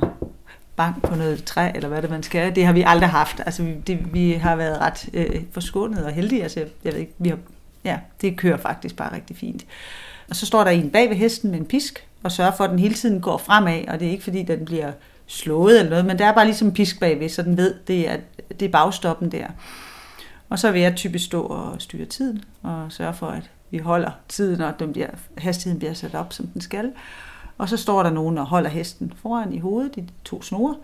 bank 0.76 1.02
på 1.02 1.16
noget 1.16 1.44
træ, 1.44 1.72
eller 1.76 1.90
hvad 1.90 2.02
det 2.02 2.10
man 2.10 2.24
skal. 2.24 2.56
Det 2.56 2.66
har 2.66 2.74
vi 2.74 2.84
aldrig 2.88 3.10
haft. 3.10 3.42
Altså, 3.46 3.64
vi, 3.64 3.74
det, 3.88 4.14
vi 4.14 4.32
har 4.32 4.56
været 4.56 4.82
ret 4.82 5.10
øh, 5.14 5.42
forskånet 5.52 6.06
og 6.06 6.12
heldige. 6.12 6.44
Altså, 6.44 6.60
jeg, 6.84 6.94
ved 6.94 7.00
ikke, 7.00 7.14
vi 7.18 7.30
har, 7.30 7.38
ja, 7.84 8.00
det 8.22 8.38
kører 8.38 8.58
faktisk 8.58 8.96
bare 8.96 9.16
rigtig 9.16 9.38
fint. 9.38 9.66
Og 10.30 10.36
så 10.36 10.46
står 10.46 10.64
der 10.64 10.72
en 10.72 10.90
bag 10.90 11.10
ved 11.10 11.16
hesten 11.16 11.52
med 11.52 11.60
en 11.60 11.66
pisk, 11.66 12.08
og 12.24 12.32
sørger 12.32 12.52
for, 12.52 12.64
at 12.64 12.70
den 12.70 12.80
hele 12.80 12.94
tiden 12.94 13.22
går 13.22 13.38
fremad, 13.38 13.88
og 13.88 14.00
det 14.00 14.08
er 14.08 14.12
ikke 14.12 14.24
fordi, 14.24 14.44
den 14.44 14.66
bliver 14.66 14.92
slået 15.28 15.80
eller 15.80 15.90
noget, 15.90 16.06
men 16.06 16.20
der 16.20 16.26
er 16.26 16.34
bare 16.34 16.46
ligesom 16.46 16.68
en 16.68 16.74
pisk 16.74 17.00
bagved, 17.00 17.30
så 17.30 17.42
den 17.42 17.58
ved, 17.58 17.74
det 17.88 18.10
er, 18.10 18.18
det 18.60 18.66
er 18.66 18.70
bagstoppen 18.70 19.32
der. 19.32 19.48
Og 20.50 20.60
så 20.60 20.72
vil 20.72 20.82
jeg 20.82 20.96
typisk 20.96 21.26
stå 21.26 21.42
og 21.42 21.82
styre 21.82 22.06
tiden, 22.06 22.44
og 22.64 22.92
sørge 22.92 23.14
for, 23.14 23.28
at 23.28 23.52
vi 23.72 23.78
holder 23.78 24.12
tiden, 24.28 24.62
og 24.62 24.80
den 24.80 24.94
bliver, 24.94 25.10
hastigheden 25.38 25.80
bliver 25.80 25.94
sat 25.94 26.16
op, 26.16 26.34
som 26.34 26.48
den 26.48 26.62
skal. 26.62 26.92
Og 27.58 27.70
så 27.70 27.78
står 27.78 28.04
der 28.04 28.10
nogen 28.10 28.38
og 28.38 28.46
holder 28.46 28.70
hesten 28.70 29.14
foran 29.22 29.54
i 29.54 29.60
hovedet, 29.60 29.96
de 29.96 30.08
to 30.24 30.42
snore. 30.42 30.76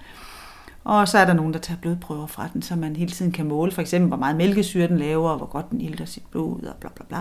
Og 0.84 1.08
så 1.08 1.18
er 1.18 1.25
der 1.25 1.34
nogen, 1.34 1.54
der 1.54 1.60
tager 1.60 1.78
blodprøver 1.78 2.28
fra 2.28 2.50
den, 2.54 2.62
så 2.62 2.75
man 2.75 2.96
hele 2.96 3.12
tiden 3.12 3.32
kan 3.32 3.46
måle, 3.46 3.72
for 3.72 3.82
eksempel 3.82 4.08
hvor 4.08 4.18
meget 4.18 4.36
mælkesyre 4.36 4.88
den 4.88 4.98
laver, 4.98 5.30
og 5.30 5.38
hvor 5.38 5.46
godt 5.46 5.70
den 5.70 5.82
ilter 5.82 6.06
sit 6.06 6.24
blod, 6.32 6.63
og 6.63 6.75
bla 6.80 6.90
bla 6.96 7.06
bla 7.06 7.20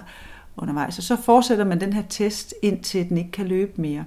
undervejs. 0.57 0.99
Og 0.99 1.04
så 1.04 1.16
fortsætter 1.16 1.64
man 1.64 1.80
den 1.80 1.92
her 1.92 2.02
test, 2.09 2.54
indtil 2.62 3.09
den 3.09 3.19
ikke 3.19 3.30
kan 3.30 3.47
løbe 3.47 3.80
mere. 3.80 4.04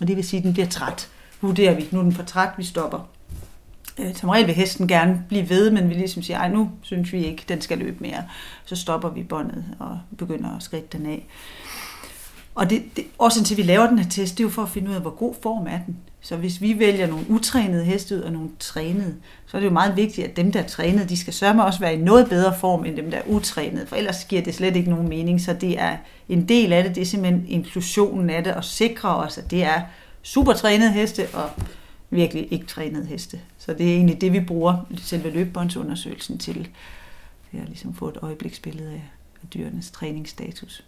Og 0.00 0.08
det 0.08 0.16
vil 0.16 0.24
sige, 0.24 0.38
at 0.38 0.44
den 0.44 0.52
bliver 0.52 0.68
træt. 0.68 1.08
Vurderer 1.40 1.74
vi, 1.74 1.88
nu 1.90 1.98
er 1.98 2.02
den 2.02 2.12
for 2.12 2.22
træt, 2.22 2.50
vi 2.56 2.64
stopper. 2.64 3.08
Øh, 3.98 4.14
som 4.14 4.28
regel 4.28 4.46
vil 4.46 4.54
hesten 4.54 4.88
gerne 4.88 5.24
blive 5.28 5.48
ved, 5.48 5.70
men 5.70 5.88
vi 5.88 5.94
ligesom 5.94 6.22
siger, 6.22 6.38
ej 6.38 6.48
nu 6.48 6.70
synes 6.82 7.12
vi 7.12 7.24
ikke, 7.24 7.44
den 7.48 7.60
skal 7.60 7.78
løbe 7.78 7.96
mere. 8.00 8.24
Så 8.64 8.76
stopper 8.76 9.08
vi 9.08 9.22
båndet 9.22 9.64
og 9.78 10.00
begynder 10.18 10.56
at 10.56 10.62
skridte 10.62 10.98
den 10.98 11.06
af. 11.06 11.26
Og 12.54 12.70
det, 12.70 12.82
det, 12.96 13.04
også 13.18 13.44
til 13.44 13.56
vi 13.56 13.62
laver 13.62 13.86
den 13.86 13.98
her 13.98 14.10
test, 14.10 14.38
det 14.38 14.44
er 14.44 14.44
jo 14.44 14.50
for 14.50 14.62
at 14.62 14.68
finde 14.68 14.90
ud 14.90 14.94
af, 14.94 15.00
hvor 15.00 15.10
god 15.10 15.34
form 15.42 15.66
er 15.66 15.78
den. 15.86 15.96
Så 16.20 16.36
hvis 16.36 16.60
vi 16.60 16.78
vælger 16.78 17.06
nogle 17.06 17.24
utrænede 17.28 17.84
heste 17.84 18.16
ud 18.16 18.20
og 18.20 18.32
nogle 18.32 18.48
trænede, 18.58 19.14
så 19.46 19.56
er 19.56 19.60
det 19.60 19.66
jo 19.66 19.72
meget 19.72 19.96
vigtigt, 19.96 20.26
at 20.26 20.36
dem, 20.36 20.52
der 20.52 20.60
er 20.60 20.66
trænede, 20.66 21.08
de 21.08 21.16
skal 21.16 21.32
sørge 21.32 21.54
mig 21.54 21.64
også 21.64 21.80
være 21.80 21.94
i 21.94 21.98
noget 21.98 22.28
bedre 22.28 22.54
form 22.60 22.84
end 22.84 22.96
dem, 22.96 23.10
der 23.10 23.18
er 23.18 23.22
utrænede, 23.26 23.86
for 23.86 23.96
ellers 23.96 24.24
giver 24.24 24.42
det 24.42 24.54
slet 24.54 24.76
ikke 24.76 24.90
nogen 24.90 25.08
mening. 25.08 25.40
Så 25.40 25.52
det 25.52 25.80
er 25.80 25.96
en 26.28 26.48
del 26.48 26.72
af 26.72 26.84
det, 26.84 26.94
det 26.94 27.00
er 27.00 27.06
simpelthen 27.06 27.46
inklusionen 27.48 28.30
af 28.30 28.44
det, 28.44 28.54
og 28.54 28.64
sikre 28.64 29.16
os, 29.16 29.38
at 29.38 29.50
det 29.50 29.64
er 29.64 29.82
super 30.22 30.52
trænede 30.52 30.92
heste 30.92 31.26
og 31.32 31.50
virkelig 32.10 32.52
ikke 32.52 32.66
trænede 32.66 33.06
heste. 33.06 33.40
Så 33.58 33.72
det 33.72 33.90
er 33.90 33.94
egentlig 33.94 34.20
det, 34.20 34.32
vi 34.32 34.40
bruger 34.40 34.86
selve 34.96 35.30
løbebåndsundersøgelsen 35.30 36.38
til. 36.38 36.68
Det 37.52 37.60
er 37.60 37.66
ligesom 37.66 37.94
få 37.94 38.08
et 38.08 38.18
øjebliksbillede 38.22 38.92
af 39.42 39.48
dyrenes 39.54 39.90
træningsstatus. 39.90 40.84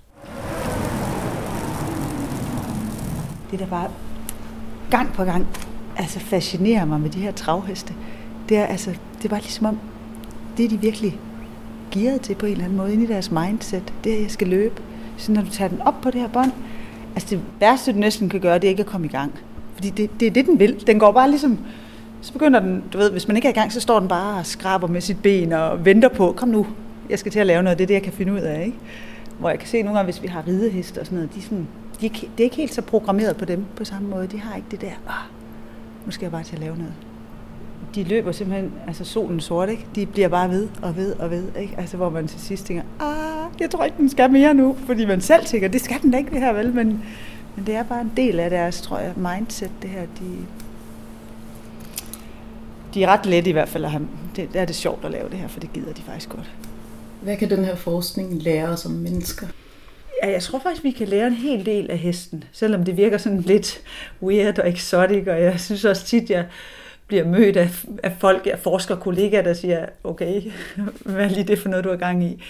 Det 3.51 3.59
der 3.59 3.67
bare 3.67 3.91
gang 4.91 5.13
på 5.13 5.25
gang 5.25 5.47
altså 5.97 6.21
fascinerer 6.21 6.85
mig 6.85 7.01
med 7.01 7.11
de 7.11 7.19
her 7.19 7.33
travheste, 7.33 7.95
det 8.49 8.57
er 8.57 8.67
altså, 8.67 8.95
det 9.23 9.31
var 9.31 9.37
ligesom 9.37 9.67
om, 9.67 9.79
det 10.57 10.65
er 10.65 10.69
de 10.69 10.81
virkelig 10.81 11.21
gearet 11.91 12.21
til 12.21 12.35
på 12.35 12.47
en 12.47 12.53
eller 12.53 12.65
anden 12.65 12.79
måde, 12.79 12.93
ind 12.93 13.03
i 13.03 13.07
deres 13.07 13.31
mindset, 13.31 13.93
det 14.05 14.17
er, 14.17 14.21
jeg 14.21 14.31
skal 14.31 14.49
løbe. 14.49 14.83
Så 15.17 15.33
når 15.33 15.43
du 15.43 15.51
tager 15.51 15.69
den 15.69 15.83
op 15.83 16.01
på 16.03 16.11
det 16.11 16.21
her 16.21 16.29
bånd, 16.29 16.53
altså 17.15 17.29
det 17.31 17.41
værste, 17.61 17.93
du 17.93 17.99
næsten 17.99 18.29
kan 18.29 18.41
gøre, 18.41 18.55
det 18.55 18.65
er 18.65 18.69
ikke 18.69 18.81
at 18.81 18.87
komme 18.87 19.07
i 19.07 19.11
gang. 19.11 19.33
Fordi 19.75 19.91
det, 19.91 20.21
det 20.21 20.27
er 20.27 20.31
det, 20.31 20.47
den 20.47 20.59
vil. 20.59 20.87
Den 20.87 20.99
går 20.99 21.13
bare 21.13 21.31
ligesom, 21.31 21.59
så 22.21 22.33
begynder 22.33 22.61
den, 22.61 22.85
du 22.93 22.99
ved, 22.99 23.11
hvis 23.11 23.29
man 23.29 23.37
ikke 23.37 23.49
er 23.49 23.53
i 23.53 23.55
gang, 23.55 23.73
så 23.73 23.81
står 23.81 24.01
den 24.01 24.09
bare 24.09 24.39
og 24.39 24.47
skraber 24.47 24.87
med 24.87 25.01
sit 25.01 25.23
ben 25.23 25.53
og 25.53 25.85
venter 25.85 26.09
på, 26.09 26.33
kom 26.37 26.49
nu, 26.49 26.67
jeg 27.11 27.19
skal 27.19 27.33
til 27.33 27.39
at 27.39 27.47
lave 27.47 27.63
noget, 27.63 27.79
det 27.79 27.85
er 27.85 27.87
det, 27.87 27.95
jeg 27.95 28.03
kan 28.03 28.13
finde 28.13 28.33
ud 28.33 28.41
af, 28.41 28.65
ikke? 28.65 28.79
Hvor 29.39 29.49
jeg 29.49 29.59
kan 29.59 29.69
se 29.69 29.83
nogle 29.83 29.99
gange, 29.99 30.13
hvis 30.13 30.23
vi 30.23 30.29
har 30.29 30.47
rideheste 30.47 31.01
og 31.01 31.07
sådan 31.07 31.17
noget, 31.17 31.35
de 31.35 31.43
sådan, 31.43 31.67
de, 32.01 32.09
det 32.09 32.23
er 32.39 32.45
ikke 32.45 32.57
helt 32.57 32.75
så 32.75 32.83
programmeret 32.83 33.37
på 33.37 33.45
dem 33.45 33.65
på 33.77 33.85
samme 33.85 34.09
måde. 34.09 34.27
De 34.27 34.41
har 34.41 34.57
ikke 34.57 34.69
det 34.71 34.81
der, 34.81 34.93
ah, 35.09 35.25
nu 36.07 36.13
skal 36.13 36.25
jeg 36.25 36.33
bare 36.33 36.43
til 36.43 36.55
at 36.55 36.61
lave 36.61 36.77
noget. 36.77 36.95
De 37.95 38.05
løber 38.05 38.33
simpelthen, 38.33 38.73
altså 38.87 39.05
solen 39.05 39.41
sort, 39.41 39.69
ikke? 39.69 39.87
De 39.95 40.07
bliver 40.07 40.29
bare 40.29 40.51
ved 40.51 40.69
og 40.83 40.97
ved 40.97 41.13
og 41.13 41.31
ved, 41.31 41.45
ikke? 41.61 41.75
Altså 41.79 41.97
hvor 41.97 42.11
man 42.11 42.29
til 42.29 42.41
sidst 42.41 42.67
tænker, 42.67 42.83
ah, 43.01 43.61
jeg 43.61 43.71
tror 43.71 43.85
ikke, 43.85 43.97
den 43.97 44.09
skal 44.09 44.31
mere 44.31 44.55
nu. 44.55 44.77
Fordi 44.87 45.07
man 45.07 45.21
selv 45.21 45.45
tænker, 45.45 45.69
det 45.69 45.81
skal 45.81 46.03
den 46.03 46.11
da 46.11 46.19
ikke 46.19 46.31
det 46.31 46.41
her, 46.41 46.53
vel? 46.53 46.75
Men, 46.75 47.05
men 47.57 47.67
det 47.67 47.75
er 47.75 47.83
bare 47.83 48.01
en 48.01 48.13
del 48.17 48.41
af 48.41 48.51
deres, 48.51 48.81
tror 48.81 48.99
jeg, 48.99 49.13
mindset, 49.17 49.71
det 49.83 49.91
her. 49.91 50.01
De, 50.01 50.47
de 52.95 53.03
er 53.03 53.09
ret 53.09 53.27
lette 53.27 53.51
i 53.51 53.53
hvert 53.53 53.69
fald 53.69 53.85
at 53.85 53.91
have, 53.91 54.09
det, 54.37 54.53
det 54.53 54.61
er 54.61 54.65
det 54.65 54.75
sjovt 54.75 55.05
at 55.05 55.11
lave 55.11 55.29
det 55.31 55.39
her, 55.39 55.49
for 55.49 55.61
det 55.61 55.73
gider 55.73 55.93
de 55.93 56.03
faktisk 56.03 56.29
godt. 56.29 56.51
Hvad 57.23 57.37
kan 57.37 57.51
den 57.51 57.65
her 57.65 57.77
forskning 57.77 58.43
lære 58.43 58.69
os 58.69 58.87
om 58.87 58.93
mennesker? 58.93 59.47
Ja, 60.23 60.31
jeg 60.31 60.43
tror 60.43 60.59
faktisk, 60.59 60.85
vi 60.85 60.91
kan 60.91 61.09
lære 61.09 61.27
en 61.27 61.33
hel 61.33 61.67
del 61.67 61.91
af 61.91 61.99
hesten, 61.99 62.45
selvom 62.53 62.85
det 62.85 62.97
virker 62.97 63.19
sådan 63.19 63.41
lidt 63.41 63.83
weird 64.23 64.59
og 64.59 64.69
exotic, 64.69 65.27
og 65.27 65.43
jeg 65.43 65.61
synes 65.61 65.85
også 65.85 66.07
tit, 66.07 66.31
jeg 66.31 66.47
bliver 67.07 67.25
mødt 67.25 67.57
af, 67.57 67.85
af 68.03 68.17
folk, 68.19 68.49
af 68.53 68.59
forskere 68.59 69.01
kollegaer, 69.01 69.43
der 69.43 69.55
siger, 69.55 69.87
okay, 70.05 70.43
hvad 71.05 71.25
er 71.25 71.29
lige 71.29 71.45
det 71.45 71.59
for 71.59 71.69
noget, 71.69 71.85
du 71.85 71.91
har 71.91 71.97
gang 71.97 72.25
i? 72.25 72.43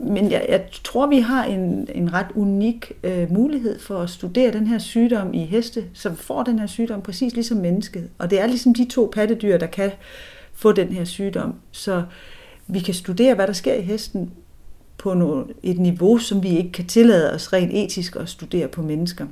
Men 0.00 0.30
jeg, 0.30 0.46
jeg 0.48 0.64
tror, 0.84 1.06
vi 1.06 1.18
har 1.18 1.44
en, 1.44 1.88
en 1.94 2.12
ret 2.12 2.26
unik 2.34 2.92
øh, 3.02 3.32
mulighed 3.32 3.78
for 3.78 3.98
at 3.98 4.10
studere 4.10 4.52
den 4.52 4.66
her 4.66 4.78
sygdom 4.78 5.34
i 5.34 5.44
heste, 5.44 5.84
som 5.94 6.16
får 6.16 6.42
den 6.42 6.58
her 6.58 6.66
sygdom 6.66 7.02
præcis 7.02 7.34
ligesom 7.34 7.58
mennesket. 7.58 8.10
Og 8.18 8.30
det 8.30 8.40
er 8.40 8.46
ligesom 8.46 8.74
de 8.74 8.84
to 8.84 9.10
pattedyr, 9.14 9.58
der 9.58 9.66
kan 9.66 9.90
få 10.54 10.72
den 10.72 10.88
her 10.88 11.04
sygdom. 11.04 11.54
Så 11.72 12.02
vi 12.66 12.80
kan 12.80 12.94
studere, 12.94 13.34
hvad 13.34 13.46
der 13.46 13.52
sker 13.52 13.74
i 13.74 13.82
hesten, 13.82 14.32
på 14.98 15.44
et 15.62 15.78
niveau, 15.78 16.18
som 16.18 16.42
vi 16.42 16.56
ikke 16.56 16.72
kan 16.72 16.86
tillade 16.86 17.34
os 17.34 17.52
rent 17.52 17.72
etisk 17.74 18.16
at 18.16 18.28
studere 18.28 18.68
på 18.68 18.82
mennesker. 18.82 19.26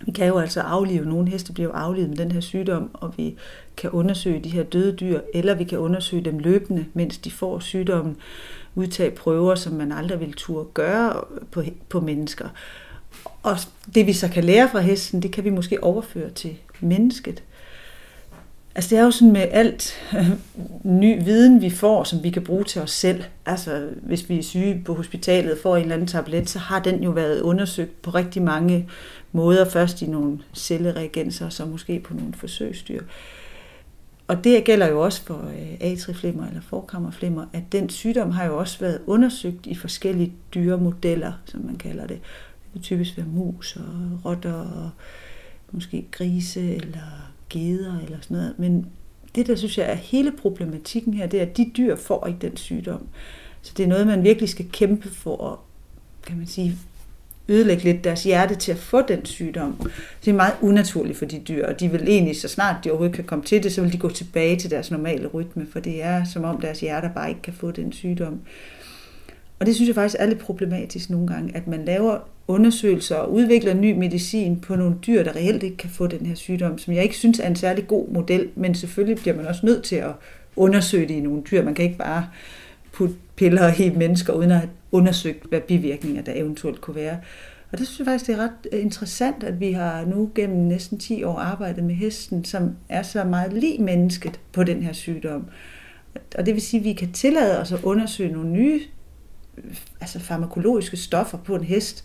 Vi 0.00 0.12
kan 0.12 0.26
jo 0.26 0.38
altså 0.38 0.60
aflive, 0.60 1.04
nogle 1.04 1.28
heste 1.28 1.52
bliver 1.52 1.72
aflivet 1.72 2.08
med 2.08 2.16
den 2.16 2.32
her 2.32 2.40
sygdom, 2.40 2.90
og 2.92 3.14
vi 3.16 3.36
kan 3.76 3.90
undersøge 3.90 4.40
de 4.44 4.48
her 4.48 4.62
døde 4.62 4.96
dyr, 4.96 5.20
eller 5.34 5.54
vi 5.54 5.64
kan 5.64 5.78
undersøge 5.78 6.24
dem 6.24 6.38
løbende, 6.38 6.86
mens 6.94 7.18
de 7.18 7.30
får 7.30 7.58
sygdommen, 7.58 8.16
udtage 8.74 9.10
prøver, 9.10 9.54
som 9.54 9.72
man 9.72 9.92
aldrig 9.92 10.20
vil 10.20 10.32
turde 10.32 10.68
gøre 10.74 11.24
på, 11.50 11.62
på 11.88 12.00
mennesker. 12.00 12.48
Og 13.42 13.56
det 13.94 14.06
vi 14.06 14.12
så 14.12 14.28
kan 14.28 14.44
lære 14.44 14.68
fra 14.68 14.80
hesten, 14.80 15.22
det 15.22 15.32
kan 15.32 15.44
vi 15.44 15.50
måske 15.50 15.84
overføre 15.84 16.30
til 16.30 16.56
mennesket. 16.80 17.42
Altså 18.78 18.90
det 18.90 18.98
er 18.98 19.04
jo 19.04 19.10
sådan 19.10 19.32
med 19.32 19.48
alt 19.50 19.94
øh, 20.16 20.30
ny 20.82 21.24
viden, 21.24 21.62
vi 21.62 21.70
får, 21.70 22.04
som 22.04 22.22
vi 22.22 22.30
kan 22.30 22.44
bruge 22.44 22.64
til 22.64 22.82
os 22.82 22.90
selv. 22.90 23.24
Altså 23.46 23.88
hvis 24.02 24.28
vi 24.28 24.38
er 24.38 24.42
syge 24.42 24.82
på 24.84 24.94
hospitalet 24.94 25.52
og 25.52 25.58
får 25.62 25.76
en 25.76 25.82
eller 25.82 25.94
anden 25.94 26.08
tablet, 26.08 26.50
så 26.50 26.58
har 26.58 26.80
den 26.80 27.02
jo 27.02 27.10
været 27.10 27.40
undersøgt 27.40 28.02
på 28.02 28.10
rigtig 28.10 28.42
mange 28.42 28.88
måder. 29.32 29.68
Først 29.68 30.02
i 30.02 30.06
nogle 30.06 30.38
cellereagenser, 30.54 31.48
så 31.48 31.66
måske 31.66 32.00
på 32.00 32.14
nogle 32.14 32.32
forsøgsdyr. 32.32 33.02
Og 34.28 34.44
det 34.44 34.64
gælder 34.64 34.88
jo 34.88 35.00
også 35.00 35.22
for 35.22 35.50
øh, 35.58 35.76
atriflimmer 35.80 36.46
eller 36.46 36.60
forkammerflimmer, 36.60 37.46
at 37.52 37.62
den 37.72 37.88
sygdom 37.88 38.30
har 38.30 38.44
jo 38.44 38.58
også 38.58 38.78
været 38.80 39.00
undersøgt 39.06 39.66
i 39.66 39.74
forskellige 39.74 40.32
dyremodeller, 40.54 41.32
som 41.44 41.60
man 41.60 41.76
kalder 41.76 42.06
det. 42.06 42.18
Det 42.64 42.72
kan 42.72 42.82
typisk 42.82 43.16
være 43.16 43.26
mus 43.26 43.76
og 43.76 44.20
rotter 44.24 44.54
og 44.54 44.90
måske 45.72 46.06
grise 46.10 46.74
eller 46.74 47.28
geder 47.50 47.98
eller 48.04 48.18
sådan 48.20 48.36
noget. 48.36 48.54
Men 48.58 48.86
det, 49.34 49.46
der 49.46 49.56
synes 49.56 49.78
jeg 49.78 49.90
er 49.90 49.94
hele 49.94 50.32
problematikken 50.32 51.14
her, 51.14 51.26
det 51.26 51.38
er, 51.38 51.46
at 51.46 51.56
de 51.56 51.70
dyr 51.76 51.96
får 51.96 52.26
ikke 52.26 52.38
den 52.38 52.56
sygdom. 52.56 53.06
Så 53.62 53.72
det 53.76 53.84
er 53.84 53.88
noget, 53.88 54.06
man 54.06 54.24
virkelig 54.24 54.48
skal 54.48 54.66
kæmpe 54.72 55.08
for 55.08 55.52
at, 55.52 55.58
kan 56.26 56.38
man 56.38 56.46
sige, 56.46 56.76
ødelægge 57.48 57.84
lidt 57.84 58.04
deres 58.04 58.24
hjerte 58.24 58.54
til 58.54 58.72
at 58.72 58.78
få 58.78 59.02
den 59.02 59.24
sygdom. 59.24 59.90
Det 60.24 60.30
er 60.30 60.34
meget 60.34 60.54
unaturligt 60.60 61.18
for 61.18 61.24
de 61.24 61.38
dyr, 61.38 61.66
og 61.66 61.80
de 61.80 61.90
vil 61.90 62.08
egentlig, 62.08 62.40
så 62.40 62.48
snart 62.48 62.84
de 62.84 62.90
overhovedet 62.90 63.16
kan 63.16 63.24
komme 63.24 63.44
til 63.44 63.62
det, 63.62 63.72
så 63.72 63.82
vil 63.82 63.92
de 63.92 63.98
gå 63.98 64.10
tilbage 64.10 64.56
til 64.56 64.70
deres 64.70 64.90
normale 64.90 65.26
rytme, 65.26 65.66
for 65.72 65.80
det 65.80 66.02
er 66.02 66.24
som 66.24 66.44
om 66.44 66.60
deres 66.60 66.80
hjerter 66.80 67.12
bare 67.12 67.28
ikke 67.28 67.42
kan 67.42 67.52
få 67.52 67.70
den 67.70 67.92
sygdom. 67.92 68.40
Og 69.58 69.66
det 69.66 69.74
synes 69.74 69.88
jeg 69.88 69.94
faktisk 69.94 70.16
er 70.18 70.26
lidt 70.26 70.38
problematisk 70.38 71.10
nogle 71.10 71.26
gange, 71.26 71.56
at 71.56 71.66
man 71.66 71.84
laver 71.84 72.18
undersøgelser 72.48 73.16
og 73.16 73.32
udvikler 73.32 73.74
ny 73.74 73.92
medicin 73.92 74.60
på 74.60 74.76
nogle 74.76 74.96
dyr, 75.06 75.22
der 75.22 75.36
reelt 75.36 75.62
ikke 75.62 75.76
kan 75.76 75.90
få 75.90 76.06
den 76.06 76.26
her 76.26 76.34
sygdom, 76.34 76.78
som 76.78 76.94
jeg 76.94 77.02
ikke 77.02 77.16
synes 77.16 77.38
er 77.40 77.46
en 77.46 77.56
særlig 77.56 77.86
god 77.86 78.08
model, 78.08 78.48
men 78.54 78.74
selvfølgelig 78.74 79.22
bliver 79.22 79.36
man 79.36 79.46
også 79.46 79.66
nødt 79.66 79.84
til 79.84 79.96
at 79.96 80.12
undersøge 80.56 81.08
det 81.08 81.14
i 81.14 81.20
nogle 81.20 81.42
dyr. 81.50 81.64
Man 81.64 81.74
kan 81.74 81.84
ikke 81.84 81.98
bare 81.98 82.26
putte 82.92 83.14
piller 83.36 83.80
i 83.80 83.90
mennesker, 83.90 84.32
uden 84.32 84.50
at 84.50 84.56
have 84.56 84.70
undersøgt, 84.92 85.48
hvad 85.48 85.60
bivirkninger 85.60 86.22
der 86.22 86.32
eventuelt 86.34 86.80
kunne 86.80 86.96
være. 86.96 87.18
Og 87.72 87.78
det 87.78 87.86
synes 87.86 87.98
jeg 87.98 88.06
faktisk, 88.06 88.26
det 88.26 88.34
er 88.34 88.42
ret 88.42 88.72
øh, 88.72 88.80
interessant, 88.80 89.44
at 89.44 89.60
vi 89.60 89.72
har 89.72 90.04
nu 90.04 90.30
gennem 90.34 90.56
næsten 90.56 90.98
10 90.98 91.22
år 91.22 91.38
arbejdet 91.38 91.84
med 91.84 91.94
hesten, 91.94 92.44
som 92.44 92.76
er 92.88 93.02
så 93.02 93.24
meget 93.24 93.52
lige 93.52 93.82
mennesket 93.82 94.40
på 94.52 94.64
den 94.64 94.82
her 94.82 94.92
sygdom. 94.92 95.46
Og 96.38 96.46
det 96.46 96.54
vil 96.54 96.62
sige, 96.62 96.80
at 96.80 96.84
vi 96.84 96.92
kan 96.92 97.12
tillade 97.12 97.60
os 97.60 97.72
at 97.72 97.82
undersøge 97.82 98.32
nogle 98.32 98.50
nye 98.50 98.80
altså 100.00 100.18
farmakologiske 100.18 100.96
stoffer 100.96 101.38
på 101.38 101.56
en 101.56 101.64
hest, 101.64 102.04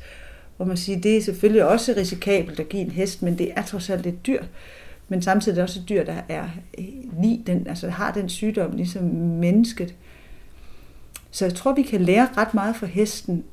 hvor 0.57 0.65
man 0.65 0.77
siger, 0.77 0.99
det 0.99 1.17
er 1.17 1.21
selvfølgelig 1.21 1.65
også 1.65 1.93
risikabelt 1.97 2.59
at 2.59 2.69
give 2.69 2.81
en 2.81 2.91
hest, 2.91 3.21
men 3.21 3.37
det 3.37 3.51
er 3.55 3.63
trods 3.63 3.89
alt 3.89 4.05
et 4.05 4.25
dyr. 4.27 4.43
men 5.07 5.21
samtidig 5.21 5.51
er 5.51 5.55
det 5.55 5.63
også 5.63 5.79
et 5.79 5.89
dyr, 5.89 6.03
der 6.03 6.21
er 6.29 6.49
lige 7.21 7.43
den, 7.47 7.67
altså 7.67 7.89
har 7.89 8.11
den 8.11 8.29
sygdom, 8.29 8.71
ligesom 8.71 9.03
mennesket. 9.03 9.95
Så 11.31 11.45
jeg 11.45 11.55
tror, 11.55 11.73
vi 11.73 11.81
kan 11.81 12.01
lære 12.01 12.27
ret 12.37 12.53
meget 12.53 12.75
fra 12.75 12.85
hesten 12.85 13.43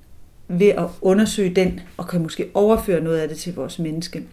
ved 0.49 0.69
at 0.69 0.87
undersøge 1.01 1.55
den, 1.55 1.81
og 1.97 2.09
kan 2.09 2.23
måske 2.23 2.51
overføre 2.55 3.01
noget 3.01 3.19
af 3.19 3.29
det 3.29 3.39
til 3.39 3.55
vores 3.55 3.79
menneske. 3.79 4.25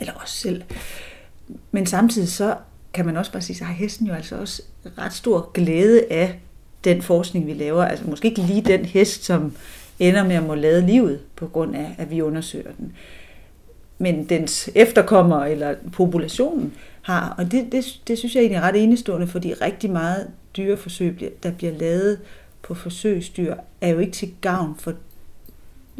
Eller 0.00 0.12
os 0.22 0.30
selv. 0.30 0.62
Men 1.72 1.86
samtidig 1.86 2.28
så 2.28 2.56
kan 2.94 3.06
man 3.06 3.16
også 3.16 3.32
bare 3.32 3.42
sige, 3.42 3.56
så 3.56 3.64
har 3.64 3.74
hesten 3.74 4.06
jo 4.06 4.12
altså 4.12 4.36
også 4.36 4.62
ret 4.98 5.12
stor 5.12 5.50
glæde 5.54 6.04
af 6.10 6.38
den 6.84 7.02
forskning, 7.02 7.46
vi 7.46 7.54
laver. 7.54 7.84
Altså 7.84 8.04
måske 8.08 8.28
ikke 8.28 8.40
lige 8.40 8.62
den 8.62 8.84
hest, 8.84 9.24
som 9.24 9.52
ender 9.98 10.24
med 10.24 10.36
at 10.36 10.42
må 10.42 10.54
lade 10.54 10.86
livet 10.86 11.20
på 11.36 11.46
grund 11.46 11.76
af, 11.76 11.94
at 11.98 12.10
vi 12.10 12.22
undersøger 12.22 12.72
den. 12.78 12.92
Men 13.98 14.24
dens 14.24 14.70
efterkommer 14.74 15.44
eller 15.44 15.74
populationen 15.92 16.72
har, 17.02 17.34
og 17.38 17.52
det, 17.52 17.72
det, 17.72 18.00
det 18.08 18.18
synes 18.18 18.34
jeg 18.34 18.40
egentlig 18.40 18.56
er 18.56 18.62
ret 18.62 18.82
enestående, 18.82 19.26
fordi 19.26 19.52
rigtig 19.52 19.90
meget 19.90 20.30
dyreforsøg, 20.56 21.32
der 21.42 21.50
bliver 21.52 21.72
lavet 21.72 22.18
på 22.62 22.74
forsøgsdyr, 22.74 23.54
er 23.80 23.88
jo 23.88 23.98
ikke 23.98 24.12
til 24.12 24.34
gavn 24.40 24.74
for 24.78 24.94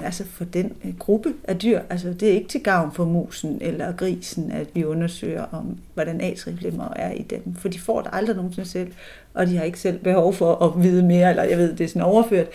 altså 0.05 0.25
for 0.25 0.45
den 0.45 0.73
øh, 0.85 0.99
gruppe 0.99 1.35
af 1.45 1.59
dyr. 1.59 1.81
Altså 1.91 2.13
det 2.13 2.29
er 2.29 2.33
ikke 2.33 2.49
til 2.49 2.63
gavn 2.63 2.93
for 2.93 3.05
musen 3.05 3.59
eller 3.61 3.93
grisen, 3.93 4.53
at 4.53 4.67
vi 4.75 4.85
undersøger 4.85 5.45
om, 5.53 5.79
hvordan 5.95 6.21
atrieflimmer 6.21 6.93
er 6.97 7.13
i 7.13 7.23
dem. 7.23 7.55
For 7.59 7.69
de 7.69 7.79
får 7.79 8.01
det 8.01 8.11
aldrig 8.13 8.37
nogensinde 8.37 8.69
selv, 8.69 8.93
og 9.35 9.47
de 9.47 9.57
har 9.57 9.65
ikke 9.65 9.81
selv 9.81 9.99
behov 9.99 10.35
for 10.35 10.55
at 10.55 10.83
vide 10.83 11.03
mere, 11.03 11.31
eller 11.31 11.43
jeg 11.43 11.59
ved, 11.59 11.77
det 11.77 11.85
er 11.85 11.89
sådan 11.89 12.03
overført. 12.03 12.47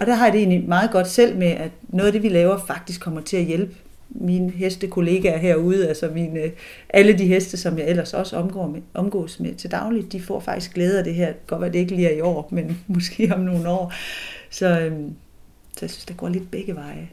Og 0.00 0.06
der 0.06 0.14
har 0.14 0.26
jeg 0.26 0.32
det 0.32 0.38
egentlig 0.38 0.68
meget 0.68 0.90
godt 0.90 1.08
selv 1.08 1.36
med, 1.36 1.46
at 1.46 1.70
noget 1.88 2.06
af 2.06 2.12
det, 2.12 2.22
vi 2.22 2.28
laver, 2.28 2.58
faktisk 2.66 3.00
kommer 3.00 3.20
til 3.20 3.36
at 3.36 3.44
hjælpe 3.44 3.74
mine 4.14 4.50
hestekollegaer 4.50 5.38
herude, 5.38 5.88
altså 5.88 6.08
mine, 6.14 6.40
øh, 6.40 6.50
alle 6.88 7.18
de 7.18 7.26
heste, 7.26 7.56
som 7.56 7.78
jeg 7.78 7.88
ellers 7.88 8.14
også 8.14 8.36
omgår 8.36 8.66
med, 8.66 8.80
omgås 8.94 9.40
med 9.40 9.54
til 9.54 9.70
dagligt, 9.70 10.12
de 10.12 10.20
får 10.20 10.40
faktisk 10.40 10.74
glæde 10.74 10.98
af 10.98 11.04
det 11.04 11.14
her. 11.14 11.26
Det 11.26 11.46
godt 11.46 11.60
være, 11.60 11.72
det 11.72 11.78
ikke 11.78 11.94
lige 11.94 12.08
er 12.08 12.16
i 12.16 12.20
år, 12.20 12.48
men 12.50 12.78
måske 12.86 13.32
om 13.34 13.40
nogle 13.40 13.68
år. 13.68 13.92
Så, 14.50 14.80
øhm, 14.80 15.14
så 15.72 15.78
jeg 15.82 15.90
synes, 15.90 16.04
det 16.04 16.16
går 16.16 16.28
lidt 16.28 16.50
begge 16.50 16.74
veje. 16.74 17.08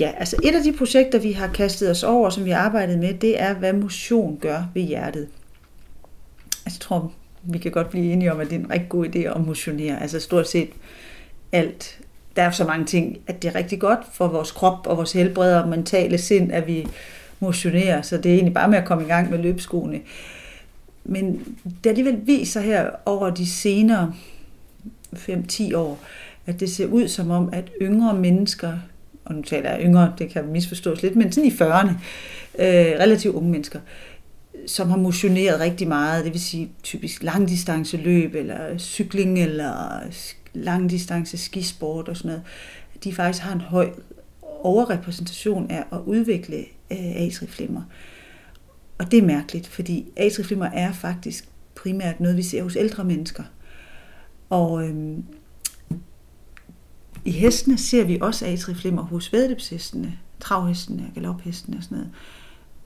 Ja, 0.00 0.12
altså 0.16 0.36
et 0.42 0.54
af 0.54 0.62
de 0.62 0.72
projekter, 0.72 1.18
vi 1.18 1.32
har 1.32 1.46
kastet 1.46 1.90
os 1.90 2.02
over, 2.02 2.30
som 2.30 2.44
vi 2.44 2.50
har 2.50 2.58
arbejdet 2.58 2.98
med, 2.98 3.14
det 3.14 3.40
er, 3.40 3.54
hvad 3.54 3.72
motion 3.72 4.38
gør 4.40 4.64
ved 4.74 4.82
hjertet. 4.82 5.28
Altså, 6.66 6.78
jeg 6.78 6.80
tror, 6.80 7.12
vi 7.42 7.58
kan 7.58 7.72
godt 7.72 7.90
blive 7.90 8.12
enige 8.12 8.32
om, 8.32 8.40
at 8.40 8.46
det 8.46 8.56
er 8.56 8.60
en 8.60 8.70
rigtig 8.70 8.88
god 8.88 9.06
idé 9.06 9.18
at 9.18 9.46
motionere. 9.46 10.02
Altså 10.02 10.20
stort 10.20 10.48
set 10.48 10.68
alt. 11.52 11.98
Der 12.36 12.42
er 12.42 12.50
så 12.50 12.64
mange 12.64 12.86
ting, 12.86 13.18
at 13.26 13.42
det 13.42 13.48
er 13.48 13.54
rigtig 13.54 13.80
godt 13.80 13.98
for 14.12 14.28
vores 14.28 14.50
krop 14.50 14.86
og 14.86 14.96
vores 14.96 15.12
helbred 15.12 15.54
og 15.54 15.68
mentale 15.68 16.18
sind, 16.18 16.52
at 16.52 16.66
vi 16.66 16.86
motionerer. 17.40 18.02
Så 18.02 18.16
det 18.16 18.26
er 18.26 18.34
egentlig 18.34 18.54
bare 18.54 18.68
med 18.68 18.78
at 18.78 18.84
komme 18.84 19.04
i 19.04 19.06
gang 19.06 19.30
med 19.30 19.38
løbeskoene. 19.38 20.00
Men 21.04 21.56
det 21.84 21.90
alligevel 21.90 22.26
viser 22.26 22.60
her 22.60 22.90
over 23.04 23.30
de 23.30 23.46
senere 23.46 24.14
5-10 25.14 25.76
år, 25.76 25.98
at 26.46 26.60
det 26.60 26.70
ser 26.70 26.86
ud 26.86 27.08
som 27.08 27.30
om, 27.30 27.48
at 27.52 27.70
yngre 27.82 28.14
mennesker, 28.14 28.78
og 29.24 29.34
nu 29.34 29.42
taler 29.42 29.70
jeg 29.70 29.80
yngre, 29.82 30.12
det 30.18 30.30
kan 30.30 30.46
misforstås 30.46 31.02
lidt, 31.02 31.16
men 31.16 31.32
sådan 31.32 31.50
i 31.50 31.54
40'erne, 31.54 31.90
øh, 32.58 33.00
relativt 33.00 33.34
unge 33.34 33.50
mennesker, 33.50 33.80
som 34.66 34.90
har 34.90 34.96
motioneret 34.96 35.60
rigtig 35.60 35.88
meget, 35.88 36.24
det 36.24 36.32
vil 36.32 36.40
sige 36.40 36.70
typisk 36.82 37.22
langdistanceløb, 37.22 38.34
eller 38.34 38.78
cykling, 38.78 39.42
eller 39.42 40.00
langdistance 40.54 41.38
skisport 41.38 42.08
og 42.08 42.16
sådan 42.16 42.28
noget, 42.28 42.42
de 43.04 43.14
faktisk 43.14 43.44
har 43.44 43.52
en 43.52 43.60
høj 43.60 43.90
overrepræsentation 44.42 45.70
af 45.70 45.84
at 45.92 45.98
udvikle 46.06 46.56
øh, 46.90 47.16
atriflimmer. 47.16 47.82
Og 48.98 49.10
det 49.10 49.18
er 49.18 49.26
mærkeligt, 49.26 49.66
fordi 49.66 50.06
atriflimmer 50.16 50.66
er 50.66 50.92
faktisk 50.92 51.48
primært 51.74 52.20
noget, 52.20 52.36
vi 52.36 52.42
ser 52.42 52.62
hos 52.62 52.76
ældre 52.76 53.04
mennesker. 53.04 53.42
Og 54.50 54.88
øhm, 54.88 55.24
i 57.26 57.30
hestene 57.30 57.78
ser 57.78 58.04
vi 58.04 58.18
også 58.20 58.46
atriflimmer 58.46 59.02
hos 59.02 59.32
vedløbshestene, 59.32 60.18
travhestene 60.40 61.02
og 61.08 61.14
galophestene 61.14 61.76
og 61.76 61.82
sådan 61.82 61.98
noget. 61.98 62.10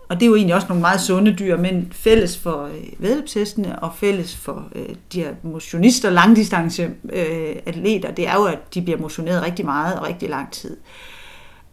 Og 0.08 0.16
det 0.16 0.22
er 0.22 0.26
jo 0.26 0.34
egentlig 0.34 0.54
også 0.54 0.68
nogle 0.68 0.80
meget 0.80 1.00
sunde 1.00 1.36
dyr, 1.38 1.56
men 1.56 1.88
fælles 1.92 2.38
for 2.38 2.64
øh, 2.64 2.84
vedløbshestene 2.98 3.78
og 3.78 3.94
fælles 3.94 4.36
for 4.36 4.68
øh, 4.74 4.88
de 5.12 5.22
her 5.22 5.34
motionister, 5.42 6.10
langdistance 6.10 6.82
øh, 7.12 7.56
atleter, 7.66 8.10
det 8.10 8.28
er 8.28 8.34
jo, 8.34 8.44
at 8.44 8.74
de 8.74 8.82
bliver 8.82 8.98
motioneret 8.98 9.42
rigtig 9.42 9.64
meget 9.64 9.98
og 9.98 10.06
rigtig 10.06 10.30
lang 10.30 10.52
tid. 10.52 10.76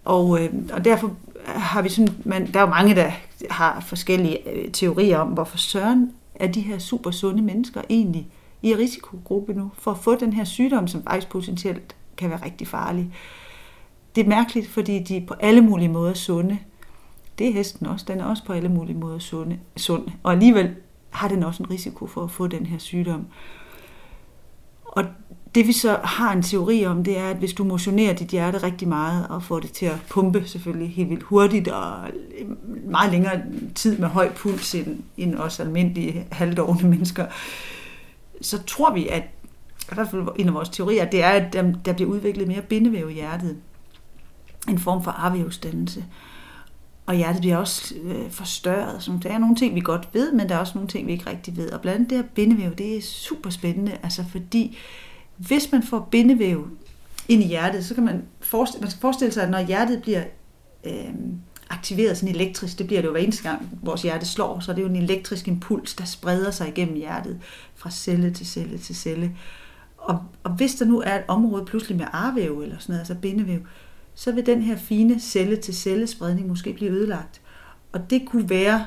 Og, 0.06 0.43
øh, 0.43 0.49
og 0.73 0.86
derfor 0.86 1.15
har 1.45 1.82
vi 1.82 1.89
sådan, 1.89 2.15
man, 2.25 2.51
der 2.53 2.60
er 2.60 2.63
jo 2.63 2.69
mange, 2.69 2.95
der 2.95 3.12
har 3.49 3.80
forskellige 3.80 4.49
øh, 4.49 4.71
teorier 4.71 5.17
om, 5.17 5.27
hvorfor 5.27 5.58
søren 5.58 6.12
er 6.36 6.47
de 6.47 6.62
her 6.62 6.80
super 6.80 7.12
sunde 7.12 7.41
mennesker 7.41 7.82
egentlig 7.89 8.27
i 8.62 8.75
risikogruppe 8.75 9.53
nu, 9.53 9.71
for 9.80 9.91
at 9.91 9.97
få 9.97 10.15
den 10.15 10.34
her 10.34 10.43
sygdom, 10.43 10.88
som 10.88 11.03
faktisk 11.03 11.30
potentielt 11.30 11.95
kan 12.17 12.30
være 12.30 12.45
rigtig 12.45 12.67
farlig. 12.67 13.13
Det 14.15 14.23
er 14.23 14.30
mærkeligt, 14.30 14.67
fordi 14.67 15.03
de 15.03 15.17
er 15.17 15.25
på 15.25 15.34
alle 15.39 15.62
mulige 15.62 15.89
måder 15.89 16.13
sunde. 16.13 16.58
Det 17.39 17.47
er 17.47 17.53
hesten 17.53 17.88
også. 17.88 18.06
Den 18.08 18.19
er 18.19 18.25
også 18.25 18.43
på 18.45 18.53
alle 18.53 18.69
mulige 18.69 18.97
måder 18.97 19.19
sunde, 19.19 19.60
sund. 19.77 20.08
Og 20.23 20.32
alligevel 20.32 20.75
har 21.10 21.27
den 21.27 21.43
også 21.43 21.63
en 21.63 21.69
risiko 21.69 22.08
for 22.08 22.23
at 22.23 22.32
få 22.32 22.47
den 22.47 22.65
her 22.65 22.77
sygdom. 22.77 23.27
Og 24.84 25.06
det 25.56 25.67
vi 25.67 25.71
så 25.71 25.99
har 26.03 26.34
en 26.34 26.41
teori 26.41 26.86
om, 26.86 27.03
det 27.03 27.17
er, 27.17 27.30
at 27.30 27.38
hvis 27.38 27.53
du 27.53 27.63
motionerer 27.63 28.13
dit 28.13 28.27
hjerte 28.27 28.63
rigtig 28.63 28.88
meget 28.88 29.27
og 29.27 29.43
får 29.43 29.60
det 29.60 29.71
til 29.71 29.86
at 29.86 29.97
pumpe 30.10 30.43
selvfølgelig 30.45 30.89
helt 30.89 31.10
vildt 31.10 31.23
hurtigt 31.23 31.67
og 31.67 32.08
meget 32.86 33.12
længere 33.12 33.41
tid 33.75 33.97
med 33.97 34.08
høj 34.08 34.32
puls 34.32 34.75
end, 34.75 35.03
end 35.17 35.36
os 35.36 35.60
almindelige 35.60 36.27
halvdårne 36.32 36.89
mennesker, 36.89 37.25
så 38.41 38.63
tror 38.63 38.93
vi, 38.93 39.08
at 39.08 39.23
i 39.91 39.95
hvert 39.95 40.10
fald 40.10 40.28
en 40.36 40.47
af 40.47 40.54
vores 40.54 40.69
teorier, 40.69 41.06
det 41.06 41.23
er, 41.23 41.30
at 41.30 41.54
der 41.86 41.93
bliver 41.93 42.10
udviklet 42.10 42.47
mere 42.47 42.62
bindevæv 42.62 43.10
i 43.10 43.13
hjertet. 43.13 43.58
En 44.69 44.80
form 44.80 45.04
for 45.04 45.12
arvævsdannelse. 45.12 46.06
Og 47.06 47.15
hjertet 47.15 47.41
bliver 47.41 47.58
også 47.58 47.95
øh, 48.04 48.32
forstørret. 48.32 49.04
Så 49.04 49.19
der 49.23 49.30
er 49.30 49.38
nogle 49.38 49.56
ting, 49.56 49.76
vi 49.76 49.80
godt 49.80 50.08
ved, 50.13 50.32
men 50.32 50.50
der 50.50 50.56
er 50.56 50.60
også 50.60 50.73
nogle 50.76 50.89
ting, 50.89 51.08
vi 51.08 51.12
ikke 51.12 51.30
rigtig 51.30 51.58
ved. 51.58 51.71
Og 51.71 51.82
blandt 51.82 51.95
andet 51.95 52.10
det 52.10 52.17
her 52.17 52.26
bindevæv, 52.36 52.76
det 52.76 52.97
er 52.97 53.02
super 53.02 53.50
spændende, 53.50 53.97
altså 54.04 54.23
fordi 54.32 54.78
hvis 55.38 55.71
man 55.71 55.84
får 55.84 56.08
bindevæv 56.12 56.67
ind 57.28 57.43
i 57.43 57.47
hjertet, 57.47 57.86
så 57.86 57.95
kan 57.95 58.06
man 58.06 58.23
forestille, 58.41 58.82
man 58.82 58.91
skal 58.91 59.02
forestille 59.02 59.32
sig, 59.34 59.43
at 59.43 59.50
når 59.50 59.60
hjertet 59.60 60.02
bliver 60.02 60.23
øh, 60.84 61.13
aktiveret 61.69 62.17
sådan 62.17 62.36
elektrisk, 62.36 62.78
det 62.78 62.88
bliver 62.88 63.02
det 63.02 63.08
jo 63.08 63.12
hver 63.12 63.21
eneste 63.21 63.50
gang, 63.50 63.80
vores 63.82 64.02
hjerte 64.02 64.26
slår, 64.26 64.60
så 64.60 64.71
det 64.73 64.80
er 64.80 64.84
jo 64.84 64.89
en 64.89 65.04
elektrisk 65.04 65.47
impuls, 65.47 65.93
der 65.93 66.06
spreder 66.06 66.52
sig 66.52 66.67
igennem 66.67 66.95
hjertet 66.95 67.39
fra 67.76 67.91
celle 67.91 68.34
til 68.34 68.47
celle 68.47 68.78
til 68.78 68.95
celle. 68.95 69.36
Og, 69.97 70.19
og 70.43 70.51
hvis 70.51 70.75
der 70.75 70.86
nu 70.86 71.01
er 71.01 71.15
et 71.15 71.23
område 71.27 71.65
pludselig 71.65 71.97
med 71.97 72.05
arvæv 72.12 72.60
eller 72.60 72.77
sådan 72.79 72.93
noget, 72.93 72.99
altså 72.99 73.15
bindevæv, 73.15 73.60
så 74.15 74.31
vil 74.31 74.45
den 74.45 74.62
her 74.62 74.77
fine 74.77 75.19
celle-til-cellespredning 75.19 76.47
måske 76.47 76.73
blive 76.73 76.91
ødelagt. 76.91 77.41
Og 77.91 78.10
det 78.10 78.23
kunne 78.25 78.49
være 78.49 78.86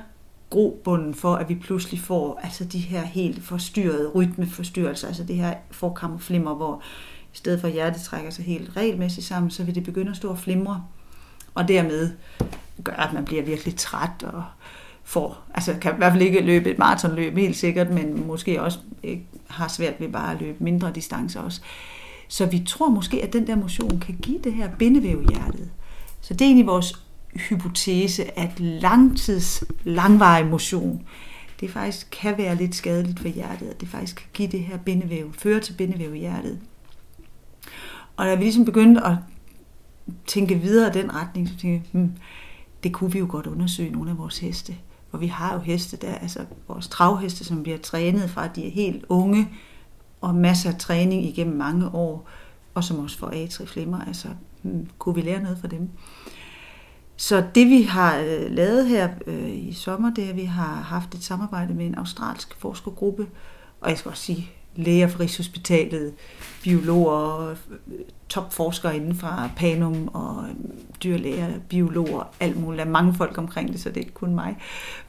grobunden 0.51 1.15
for, 1.15 1.35
at 1.35 1.49
vi 1.49 1.55
pludselig 1.55 2.01
får 2.01 2.41
altså 2.43 2.65
de 2.65 2.79
her 2.79 3.03
helt 3.03 3.43
forstyrrede 3.43 4.09
rytmeforstyrrelser, 4.09 5.09
altså 5.09 5.25
det 5.25 5.37
her 5.37 5.55
forkammerflimmer, 5.71 6.55
hvor 6.55 6.83
i 7.35 7.37
stedet 7.37 7.61
for 7.61 7.69
at 7.69 7.75
hjertet 7.75 8.03
trækker 8.03 8.31
sig 8.31 8.45
helt 8.45 8.77
regelmæssigt 8.77 9.27
sammen, 9.27 9.51
så 9.51 9.65
vil 9.65 9.75
det 9.75 9.85
begynde 9.85 10.11
at 10.11 10.17
stå 10.17 10.29
og 10.31 10.39
flimre, 10.39 10.85
og 11.55 11.69
dermed 11.69 12.11
gør, 12.85 12.93
at 12.93 13.13
man 13.13 13.25
bliver 13.25 13.43
virkelig 13.43 13.77
træt 13.77 14.23
og 14.23 14.45
får, 15.05 15.43
altså 15.55 15.77
kan 15.81 15.93
i 15.93 15.97
hvert 15.97 16.13
fald 16.13 16.23
ikke 16.23 16.41
løbe 16.41 16.71
et 16.71 16.79
maratonløb 16.79 17.37
helt 17.37 17.57
sikkert, 17.57 17.91
men 17.91 18.27
måske 18.27 18.63
også 18.63 18.79
ikke 19.03 19.27
har 19.47 19.69
svært 19.69 20.01
ved 20.01 20.09
bare 20.09 20.33
at 20.33 20.41
løbe 20.41 20.65
mindre 20.65 20.93
distancer 20.95 21.41
også. 21.41 21.61
Så 22.29 22.47
vi 22.47 22.63
tror 22.67 22.89
måske, 22.89 23.23
at 23.23 23.33
den 23.33 23.47
der 23.47 23.57
motion 23.57 24.01
kan 24.01 24.17
give 24.23 24.39
det 24.39 24.53
her 24.53 24.71
bindevæv 24.79 25.23
i 25.23 25.35
hjertet. 25.35 25.71
Så 26.21 26.35
det 26.35 26.41
er 26.41 26.47
egentlig 26.47 26.67
vores 26.67 27.05
hypotese, 27.35 28.39
at 28.39 28.61
langtids, 28.61 29.65
langvarig 29.85 30.47
motion, 30.47 31.03
det 31.61 31.71
faktisk 31.71 32.09
kan 32.11 32.39
være 32.39 32.55
lidt 32.55 32.75
skadeligt 32.75 33.21
for 33.21 33.29
hjertet, 33.29 33.69
at 33.69 33.81
det 33.81 33.89
faktisk 33.89 34.17
kan 34.17 34.27
give 34.35 34.49
det 34.49 34.61
her 34.61 34.79
bindevæv, 34.79 35.33
føre 35.33 35.61
til 35.61 35.73
bindevæv 35.73 36.15
i 36.15 36.19
hjertet. 36.19 36.59
Og 38.17 38.27
da 38.27 38.35
vi 38.35 38.43
ligesom 38.43 38.65
begyndte 38.65 39.07
at 39.07 39.17
tænke 40.27 40.55
videre 40.55 40.89
i 40.89 41.03
den 41.03 41.15
retning, 41.15 41.49
så 41.49 41.57
tænkte 41.57 41.91
jeg, 41.95 42.01
hmm, 42.01 42.13
det 42.83 42.93
kunne 42.93 43.13
vi 43.13 43.19
jo 43.19 43.27
godt 43.29 43.47
undersøge 43.47 43.91
nogle 43.91 44.11
af 44.11 44.19
vores 44.19 44.39
heste. 44.39 44.77
Og 45.13 45.21
vi 45.21 45.27
har 45.27 45.55
jo 45.55 45.61
heste 45.61 45.97
der, 45.97 46.15
altså 46.15 46.45
vores 46.69 46.89
travheste, 46.89 47.45
som 47.45 47.63
bliver 47.63 47.79
trænet 47.79 48.31
fra, 48.31 48.49
de 48.49 48.67
er 48.67 48.71
helt 48.71 49.05
unge, 49.09 49.49
og 50.21 50.35
masser 50.35 50.71
af 50.71 50.79
træning 50.79 51.25
igennem 51.25 51.57
mange 51.57 51.89
år, 51.89 52.29
og 52.75 52.85
som 52.85 52.99
også 52.99 53.19
får 53.19 53.31
atriflimmer. 53.45 54.05
Altså, 54.05 54.29
hmm, 54.63 54.89
kunne 54.99 55.15
vi 55.15 55.21
lære 55.21 55.43
noget 55.43 55.59
fra 55.59 55.69
dem? 55.69 55.91
Så 57.17 57.45
det 57.55 57.67
vi 57.67 57.83
har 57.83 58.19
øh, 58.19 58.51
lavet 58.51 58.89
her 58.89 59.09
øh, 59.27 59.51
i 59.51 59.73
sommer, 59.73 60.15
det 60.15 60.25
er, 60.25 60.29
at 60.31 60.37
vi 60.37 60.45
har 60.45 60.75
haft 60.75 61.15
et 61.15 61.25
samarbejde 61.25 61.75
med 61.75 61.87
en 61.87 61.95
australsk 61.95 62.57
forskergruppe, 62.59 63.27
og 63.81 63.91
jeg 63.91 63.99
skal 63.99 64.09
også 64.09 64.23
sige 64.23 64.51
læger 64.77 65.09
fra 65.09 65.21
Rigshospitalet, 65.21 66.13
biologer, 66.63 67.55
topforskere 68.29 68.97
inden 68.97 69.15
fra 69.15 69.51
Panum 69.57 70.09
og 70.09 70.45
dyrlæger, 71.05 71.49
biologer, 71.69 72.35
alt 72.41 72.61
muligt. 72.61 72.79
Der 72.79 72.85
er 72.85 72.91
mange 72.91 73.15
folk 73.15 73.39
omkring 73.39 73.73
det, 73.73 73.81
så 73.81 73.89
det 73.89 73.97
er 73.97 74.01
ikke 74.01 74.13
kun 74.13 74.35
mig. 74.35 74.57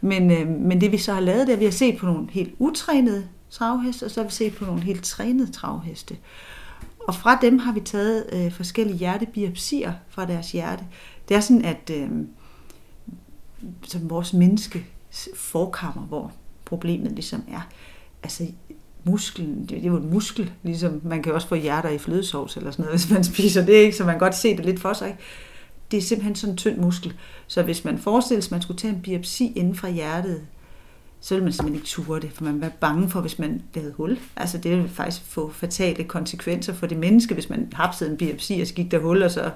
Men, 0.02 0.32
øh, 0.32 0.47
men 0.47 0.82
det 0.82 0.91
vi 0.91 0.97
så 0.97 1.13
har 1.13 1.21
lavet, 1.21 1.47
det 1.47 1.50
er, 1.50 1.56
at 1.56 1.60
vi 1.60 1.65
har 1.65 1.71
set 1.71 1.97
på 1.97 2.06
nogle 2.06 2.28
helt 2.32 2.56
utrænede 2.60 3.28
travheste, 3.50 4.04
og 4.04 4.12
så 4.12 4.19
har 4.21 4.28
vi 4.28 4.34
set 4.34 4.56
på 4.56 4.65
nogle 4.65 4.82
helt 4.82 5.04
trænede 5.04 5.52
travheste. 5.52 6.17
Og 7.08 7.15
fra 7.15 7.39
dem 7.41 7.60
har 7.60 7.74
vi 7.74 7.80
taget 7.80 8.26
øh, 8.34 8.52
forskellige 8.52 8.97
hjertebiopsier 8.97 9.93
fra 10.10 10.26
deres 10.26 10.52
hjerte. 10.52 10.84
Det 11.30 11.38
er 11.38 11.41
sådan, 11.41 11.65
at 11.65 11.91
øh, 11.93 12.10
som 13.84 14.10
vores 14.10 14.34
menneske 14.34 14.86
forkammer, 15.36 16.02
hvor 16.02 16.32
problemet 16.65 17.12
ligesom 17.12 17.43
er. 17.47 17.67
Altså 18.24 18.47
musklen, 19.04 19.66
det 19.66 19.78
er 19.78 19.88
jo 19.88 19.98
en 19.98 20.10
muskel, 20.10 20.52
ligesom 20.64 21.02
man 21.04 21.24
kan 21.24 21.34
også 21.34 21.48
få 21.48 21.56
hjerter 21.56 21.90
i 21.90 21.98
flødesovs 21.98 22.58
eller 22.58 22.72
sådan 22.72 22.86
noget, 22.86 23.00
hvis 23.00 23.12
man 23.12 23.24
spiser 23.24 23.66
det, 23.66 23.74
ikke? 23.74 23.98
så 23.98 24.04
man 24.04 24.14
kan 24.14 24.20
godt 24.20 24.36
se 24.36 24.58
det 24.58 24.66
lidt 24.66 24.80
for 24.80 24.94
sig. 24.94 25.18
Det 25.92 25.98
er 25.98 26.02
simpelthen 26.02 26.36
sådan 26.36 26.54
en 26.54 26.58
tynd 26.58 26.78
muskel. 26.78 27.14
Så 27.48 27.64
hvis 27.64 27.86
man 27.86 27.98
forestiller 27.98 28.42
sig, 28.42 28.48
at 28.48 28.52
man 28.52 28.62
skulle 28.62 28.78
tage 28.78 28.94
en 28.94 29.02
biopsi 29.02 29.54
inden 29.56 29.76
fra 29.76 29.90
hjertet, 29.90 30.42
så 31.22 31.36
vil 31.36 31.44
man 31.44 31.54
simpelthen 31.54 31.76
ikke 31.76 31.88
ture 31.88 32.20
det, 32.20 32.32
for 32.34 32.44
man 32.44 32.54
var 32.54 32.60
være 32.60 32.72
bange 32.80 33.10
for, 33.10 33.22
hvis 33.22 33.40
man 33.40 33.62
lavede 33.74 33.94
hul. 33.94 34.20
Altså 34.36 34.58
det 34.58 34.72
ville 34.72 34.90
faktisk 34.90 35.26
få 35.26 35.52
fatale 35.52 36.04
konsekvenser 36.04 36.74
for 36.74 36.88
det 36.88 36.98
menneske, 36.98 37.34
hvis 37.34 37.50
man 37.50 37.70
hapsede 37.74 38.12
en 38.12 38.18
biopsi 38.18 38.60
og 38.62 38.68
så 38.68 38.74
gik 38.74 38.92
der 38.92 39.00
hul, 39.00 39.24
og 39.24 39.32
så 39.32 39.52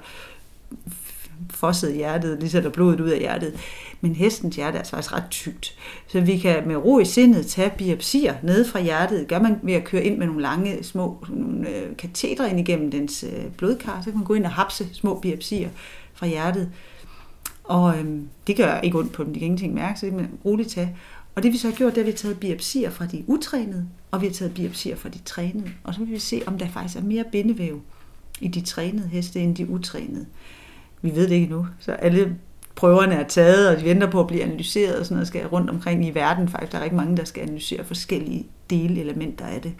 fossede 1.50 1.94
hjertet, 1.94 2.38
lige 2.40 2.50
så 2.50 2.60
der 2.60 2.68
blodet 2.68 3.00
ud 3.00 3.08
af 3.08 3.18
hjertet. 3.18 3.54
Men 4.00 4.14
hestens 4.14 4.56
hjerte 4.56 4.74
er 4.74 4.78
altså 4.78 4.90
faktisk 4.90 5.12
ret 5.12 5.30
tykt. 5.30 5.78
Så 6.06 6.20
vi 6.20 6.38
kan 6.38 6.68
med 6.68 6.76
ro 6.76 6.98
i 6.98 7.04
sindet 7.04 7.46
tage 7.46 7.72
biopsier 7.78 8.34
ned 8.42 8.64
fra 8.64 8.80
hjertet. 8.80 9.28
Gør 9.28 9.38
man 9.38 9.60
ved 9.62 9.74
at 9.74 9.84
køre 9.84 10.04
ind 10.04 10.18
med 10.18 10.26
nogle 10.26 10.42
lange 10.42 10.84
små 10.84 11.24
nogle, 11.28 11.68
øh, 11.68 11.96
katetre 11.96 12.50
ind 12.50 12.60
igennem 12.60 12.90
dens 12.90 13.24
øh, 13.24 13.44
blodkar, 13.56 14.00
så 14.00 14.04
kan 14.04 14.14
man 14.14 14.24
gå 14.24 14.34
ind 14.34 14.44
og 14.44 14.50
hapse 14.50 14.94
små 14.94 15.18
biopsier 15.20 15.70
fra 16.14 16.26
hjertet. 16.26 16.70
Og 17.64 17.98
øhm, 17.98 18.28
det 18.46 18.56
gør 18.56 18.80
ikke 18.80 18.98
ondt 18.98 19.12
på 19.12 19.24
dem, 19.24 19.32
de 19.32 19.38
kan 19.38 19.46
ingenting 19.46 19.74
mærke, 19.74 20.00
så 20.00 20.06
det 20.06 20.12
kan 20.12 20.22
man 20.22 20.30
roligt 20.44 20.70
tage. 20.70 20.96
Og 21.34 21.42
det 21.42 21.52
vi 21.52 21.56
så 21.58 21.68
har 21.68 21.76
gjort, 21.76 21.94
det 21.94 21.98
er, 21.98 22.02
at 22.02 22.06
vi 22.06 22.10
har 22.10 22.16
taget 22.16 22.40
biopsier 22.40 22.90
fra 22.90 23.06
de 23.06 23.24
utrænede, 23.26 23.88
og 24.10 24.20
vi 24.20 24.26
har 24.26 24.32
taget 24.32 24.54
biopsier 24.54 24.96
fra 24.96 25.08
de 25.08 25.18
trænede. 25.18 25.70
Og 25.84 25.94
så 25.94 26.00
vil 26.00 26.10
vi 26.10 26.18
se, 26.18 26.42
om 26.46 26.58
der 26.58 26.68
faktisk 26.68 26.98
er 26.98 27.02
mere 27.02 27.24
bindevæv 27.32 27.82
i 28.40 28.48
de 28.48 28.60
trænede 28.60 29.08
heste 29.08 29.40
end 29.40 29.56
de 29.56 29.68
utrænede. 29.70 30.26
Vi 31.02 31.14
ved 31.14 31.28
det 31.28 31.34
ikke 31.34 31.54
nu, 31.54 31.66
så 31.78 31.92
alle 31.92 32.36
prøverne 32.74 33.14
er 33.14 33.28
taget, 33.28 33.68
og 33.68 33.80
de 33.80 33.84
venter 33.84 34.10
på 34.10 34.20
at 34.20 34.26
blive 34.26 34.42
analyseret 34.42 34.98
og 34.98 35.04
sådan 35.04 35.14
noget, 35.14 35.28
skal 35.28 35.46
rundt 35.46 35.70
omkring 35.70 36.06
i 36.06 36.10
verden. 36.10 36.48
Faktisk 36.48 36.72
der 36.72 36.78
er 36.78 36.82
rigtig 36.82 36.96
mange, 36.96 37.16
der 37.16 37.24
skal 37.24 37.42
analysere 37.42 37.84
forskellige 37.84 38.46
delelementer 38.70 39.46
af 39.46 39.60
det. 39.62 39.74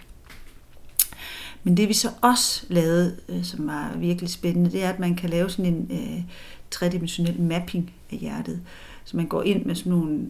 Men 1.63 1.77
det 1.77 1.89
vi 1.89 1.93
så 1.93 2.09
også 2.21 2.65
lavede, 2.69 3.15
øh, 3.29 3.43
som 3.43 3.67
var 3.67 3.93
virkelig 3.97 4.29
spændende, 4.29 4.71
det 4.71 4.83
er, 4.83 4.89
at 4.89 4.99
man 4.99 5.15
kan 5.15 5.29
lave 5.29 5.49
sådan 5.49 5.73
en 5.73 5.89
øh, 5.91 6.23
tredimensionel 6.71 7.41
mapping 7.41 7.93
af 8.11 8.17
hjertet. 8.17 8.61
Så 9.03 9.17
man 9.17 9.27
går 9.27 9.43
ind 9.43 9.65
med 9.65 9.75
sådan 9.75 9.91
nogle 9.91 10.27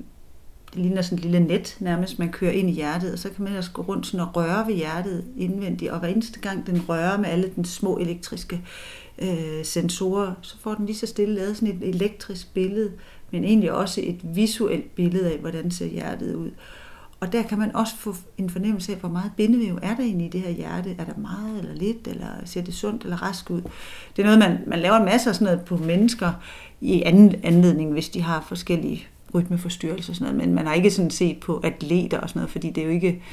det 0.73 0.82
ligner 0.82 1.02
sådan 1.02 1.17
et 1.17 1.23
lille 1.23 1.39
net 1.39 1.78
nærmest, 1.80 2.19
man 2.19 2.32
kører 2.32 2.52
ind 2.52 2.69
i 2.69 2.73
hjertet, 2.73 3.13
og 3.13 3.19
så 3.19 3.30
kan 3.30 3.43
man 3.43 3.56
også 3.56 3.71
gå 3.71 3.82
rundt 3.82 4.08
sådan 4.08 4.19
og 4.19 4.36
røre 4.36 4.67
ved 4.67 4.76
hjertet 4.76 5.26
indvendigt, 5.38 5.91
og 5.91 6.00
hver 6.00 6.08
eneste 6.08 6.39
gang 6.39 6.67
den 6.67 6.89
rører 6.89 7.17
med 7.17 7.26
alle 7.30 7.52
den 7.56 7.65
små 7.65 7.97
elektriske 7.97 8.62
øh, 9.19 9.65
sensorer, 9.65 10.34
så 10.41 10.56
får 10.62 10.73
den 10.73 10.86
lige 10.86 10.97
så 10.97 11.08
stille 11.08 11.36
lavet 11.36 11.58
sådan 11.58 11.75
et 11.82 11.89
elektrisk 11.89 12.53
billede, 12.53 12.91
men 13.32 13.43
egentlig 13.43 13.71
også 13.71 14.01
et 14.03 14.19
visuelt 14.23 14.95
billede 14.95 15.32
af, 15.32 15.38
hvordan 15.38 15.71
ser 15.71 15.88
hjertet 15.88 16.36
ud. 16.36 16.51
Og 17.19 17.32
der 17.32 17.43
kan 17.43 17.60
man 17.60 17.75
også 17.75 17.95
få 17.97 18.15
en 18.38 18.49
fornemmelse 18.49 18.91
af, 18.91 18.97
hvor 18.97 19.10
meget 19.10 19.32
bindevæv 19.38 19.80
er 19.82 19.95
der 19.95 20.03
egentlig 20.03 20.27
i 20.27 20.30
det 20.30 20.41
her 20.41 20.49
hjerte. 20.49 20.95
Er 20.99 21.06
der 21.06 21.17
meget 21.17 21.60
eller 21.60 21.75
lidt, 21.75 22.08
eller 22.08 22.27
ser 22.45 22.62
det 22.62 22.73
sundt 22.73 23.03
eller 23.03 23.23
rask 23.23 23.49
ud? 23.49 23.62
Det 24.15 24.21
er 24.21 24.23
noget, 24.23 24.39
man, 24.39 24.60
man 24.67 24.80
laver 24.80 25.03
masser 25.03 25.30
af 25.30 25.36
sådan 25.36 25.45
noget 25.45 25.62
på 25.62 25.77
mennesker 25.77 26.32
i 26.82 27.01
anden 27.01 27.36
anledning, 27.43 27.91
hvis 27.91 28.10
de 28.10 28.21
har 28.21 28.45
forskellige 28.47 29.08
rytmeforstyrrelser 29.34 30.12
og 30.12 30.15
sådan 30.15 30.34
noget, 30.34 30.47
men 30.47 30.56
man 30.56 30.67
har 30.67 30.73
ikke 30.73 30.91
sådan 30.91 31.12
set 31.12 31.39
på 31.39 31.58
atleter 31.63 32.19
og 32.19 32.30
sådan 32.30 32.39
noget, 32.39 32.51
fordi 32.51 32.69
det 32.69 32.82
er 32.82 32.86
jo 32.86 32.91
ikke, 32.91 33.23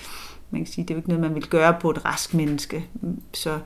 man 0.51 0.61
kan 0.64 0.73
sige, 0.73 0.83
det 0.83 0.90
er 0.90 0.94
jo 0.94 0.99
ikke 0.99 1.09
noget, 1.09 1.23
man 1.23 1.35
vil 1.35 1.47
gøre 1.47 1.77
på 1.81 1.90
et 1.90 2.05
rask 2.05 2.35
menneske. 2.35 2.87
Så, 3.33 3.59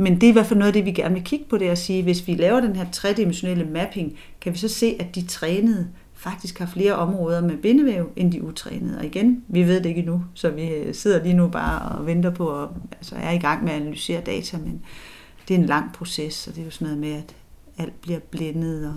men 0.00 0.14
det 0.14 0.22
er 0.22 0.28
i 0.28 0.32
hvert 0.32 0.46
fald 0.46 0.58
noget 0.58 0.68
af 0.68 0.72
det, 0.72 0.84
vi 0.84 0.92
gerne 0.92 1.14
vil 1.14 1.24
kigge 1.24 1.44
på, 1.50 1.58
det 1.58 1.66
er 1.66 1.72
at 1.72 1.78
sige, 1.78 2.02
hvis 2.02 2.26
vi 2.26 2.34
laver 2.34 2.60
den 2.60 2.76
her 2.76 2.90
tredimensionelle 2.90 3.64
mapping, 3.64 4.18
kan 4.40 4.52
vi 4.52 4.58
så 4.58 4.68
se, 4.68 4.96
at 5.00 5.14
de 5.14 5.26
trænede 5.26 5.88
faktisk 6.14 6.58
har 6.58 6.66
flere 6.66 6.94
områder 6.94 7.40
med 7.40 7.56
bindevæv 7.56 8.10
end 8.16 8.32
de 8.32 8.42
utrænede. 8.42 8.98
Og 8.98 9.04
igen, 9.04 9.44
vi 9.48 9.62
ved 9.62 9.76
det 9.76 9.86
ikke 9.86 10.02
nu, 10.02 10.24
så 10.34 10.50
vi 10.50 10.68
øh, 10.68 10.94
sidder 10.94 11.22
lige 11.22 11.34
nu 11.34 11.48
bare 11.48 11.98
og 11.98 12.06
venter 12.06 12.30
på, 12.30 12.62
at, 12.62 12.68
altså 12.92 13.14
er 13.16 13.30
i 13.30 13.38
gang 13.38 13.64
med 13.64 13.72
at 13.72 13.80
analysere 13.80 14.20
data, 14.20 14.58
men 14.58 14.82
det 15.48 15.54
er 15.54 15.58
en 15.58 15.66
lang 15.66 15.92
proces, 15.92 16.46
og 16.46 16.54
det 16.54 16.60
er 16.60 16.64
jo 16.64 16.70
sådan 16.70 16.86
noget 16.86 17.00
med, 17.00 17.12
at 17.12 17.36
alt 17.78 18.00
bliver 18.00 18.18
blindet, 18.18 18.86
og, 18.86 18.94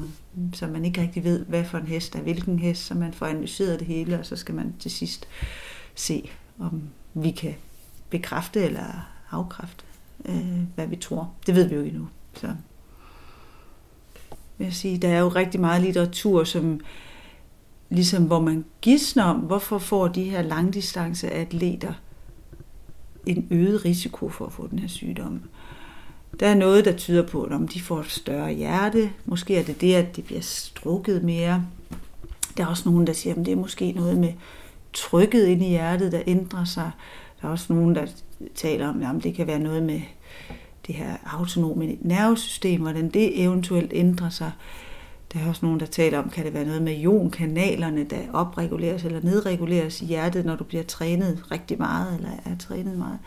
så 0.54 0.68
man 0.68 0.86
ikke 0.86 1.02
rigtig 1.02 1.24
ved, 1.24 1.46
hvad 1.46 1.64
for 1.64 1.78
en 1.78 1.88
hest 1.88 2.16
er 2.16 2.20
hvilken 2.20 2.60
hest, 2.60 2.86
så 2.86 2.94
man 2.94 3.14
får 3.14 3.26
analyseret 3.26 3.80
det 3.80 3.88
hele, 3.88 4.20
og 4.20 4.26
så 4.26 4.36
skal 4.36 4.56
man 4.56 4.74
til 4.80 4.92
sidst 4.92 5.28
se, 5.96 6.30
om 6.60 6.82
vi 7.14 7.32
kan 7.32 7.54
bekræfte 8.10 8.64
eller 8.64 9.10
afkræfte, 9.32 9.84
øh, 10.26 10.60
hvad 10.76 10.88
vi 10.88 10.96
tror. 10.96 11.34
Det 11.48 11.56
ved 11.56 11.68
vi 11.68 11.76
jo 11.76 11.82
ikke 11.82 11.96
endnu. 11.96 12.08
Så 12.34 12.48
vil 14.58 14.66
jeg 14.66 14.74
sige, 14.74 14.98
der 14.98 15.10
er 15.10 15.20
jo 15.20 15.28
rigtig 15.28 15.62
meget 15.62 15.82
litteratur, 15.82 16.44
som 16.44 16.80
ligesom 17.90 18.24
hvor 18.24 18.40
man 18.40 18.66
gidsner 18.82 19.24
om, 19.24 19.38
hvorfor 19.38 19.78
får 19.78 20.08
de 20.08 20.24
her 20.24 20.42
langdistanceatleter 20.42 21.94
en 23.26 23.48
øget 23.52 23.86
risiko 23.86 24.30
for 24.30 24.46
at 24.46 24.54
få 24.54 24.68
den 24.68 24.80
her 24.80 24.88
sygdom. 24.88 25.42
Der 26.40 26.48
er 26.48 26.56
noget, 26.56 26.86
der 26.86 26.98
tyder 26.98 27.28
på, 27.28 27.44
at 27.44 27.52
om 27.52 27.68
de 27.68 27.82
får 27.82 28.00
et 28.00 28.12
større 28.12 28.54
hjerte, 28.54 29.12
måske 29.26 29.58
er 29.58 29.64
det 29.64 29.82
det, 29.82 29.94
at 29.94 30.16
de 30.16 30.22
bliver 30.22 30.42
strukket 30.42 31.24
mere. 31.24 31.66
Der 32.58 32.64
er 32.64 32.68
også 32.68 32.90
nogen, 32.90 33.08
der 33.08 33.14
siger, 33.14 33.36
at 33.36 33.46
det 33.46 33.52
er 33.52 33.56
måske 33.56 33.92
noget 33.92 34.18
med 34.18 34.34
trykket 34.94 35.46
ind 35.46 35.64
i 35.64 35.68
hjertet, 35.68 36.12
der 36.12 36.22
ændrer 36.28 36.66
sig. 36.66 36.92
Der 37.42 37.48
er 37.48 37.52
også 37.52 37.74
nogen, 37.74 37.96
der 37.96 38.06
taler 38.56 38.88
om, 38.88 39.04
at 39.04 39.24
det 39.24 39.36
kan 39.36 39.48
være 39.48 39.60
noget 39.60 39.84
med 39.84 40.02
det 40.88 40.96
her 40.96 41.18
autonome 41.26 41.98
nervesystem, 42.02 42.82
hvordan 42.82 43.10
det 43.10 43.44
eventuelt 43.44 43.92
ændrer 43.96 44.30
sig. 44.30 44.52
Der 45.34 45.40
er 45.40 45.50
også 45.50 45.66
nogen, 45.66 45.80
der 45.80 45.86
taler 45.86 46.20
om, 46.20 46.30
kan 46.30 46.46
det 46.46 46.54
være 46.54 46.66
noget 46.66 46.82
med 46.82 46.98
ionkanalerne, 46.98 48.04
der 48.04 48.18
opreguleres 48.34 49.04
eller 49.04 49.20
nedreguleres 49.24 50.02
i 50.02 50.06
hjertet, 50.06 50.46
når 50.46 50.56
du 50.56 50.64
bliver 50.64 50.84
trænet 50.84 51.44
rigtig 51.52 51.78
meget, 51.78 52.16
eller 52.18 52.30
er 52.46 52.58
trænet 52.60 52.98
meget. 52.98 53.20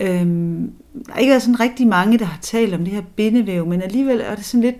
Øhm, 0.00 0.72
der 1.06 1.12
er 1.14 1.18
ikke 1.18 1.40
sådan 1.40 1.60
rigtig 1.60 1.86
mange, 1.86 2.18
der 2.18 2.24
har 2.24 2.38
talt 2.42 2.74
om 2.74 2.84
det 2.84 2.92
her 2.92 3.02
bindevæv, 3.16 3.66
men 3.66 3.82
alligevel 3.82 4.20
er 4.20 4.34
det 4.34 4.44
sådan 4.44 4.64
lidt, 4.64 4.76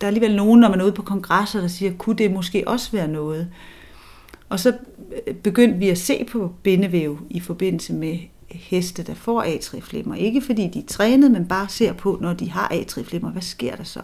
der 0.00 0.06
er 0.06 0.08
alligevel 0.08 0.36
nogen, 0.36 0.60
når 0.60 0.68
man 0.68 0.80
er 0.80 0.84
ude 0.84 0.92
på 0.92 1.02
kongresser, 1.02 1.60
der 1.60 1.68
siger, 1.68 1.92
kunne 1.98 2.16
det 2.16 2.32
måske 2.32 2.68
også 2.68 2.92
være 2.92 3.08
noget? 3.08 3.48
Og 4.50 4.60
så 4.60 4.76
øh, 5.26 5.34
begyndte 5.34 5.78
vi 5.78 5.88
at 5.88 5.98
se 5.98 6.24
på 6.24 6.52
bindevæv 6.62 7.18
i 7.30 7.40
forbindelse 7.40 7.92
med 7.92 8.18
heste, 8.48 9.02
der 9.02 9.14
får 9.14 9.42
atrieflimmer. 9.42 10.14
Ikke 10.14 10.40
fordi 10.40 10.68
de 10.68 10.78
er 10.78 10.86
trænet, 10.86 11.30
men 11.30 11.48
bare 11.48 11.68
ser 11.68 11.92
på, 11.92 12.18
når 12.20 12.32
de 12.32 12.50
har 12.50 12.68
atrieflimmer, 12.68 13.30
hvad 13.30 13.42
sker 13.42 13.76
der 13.76 13.84
så? 13.84 14.00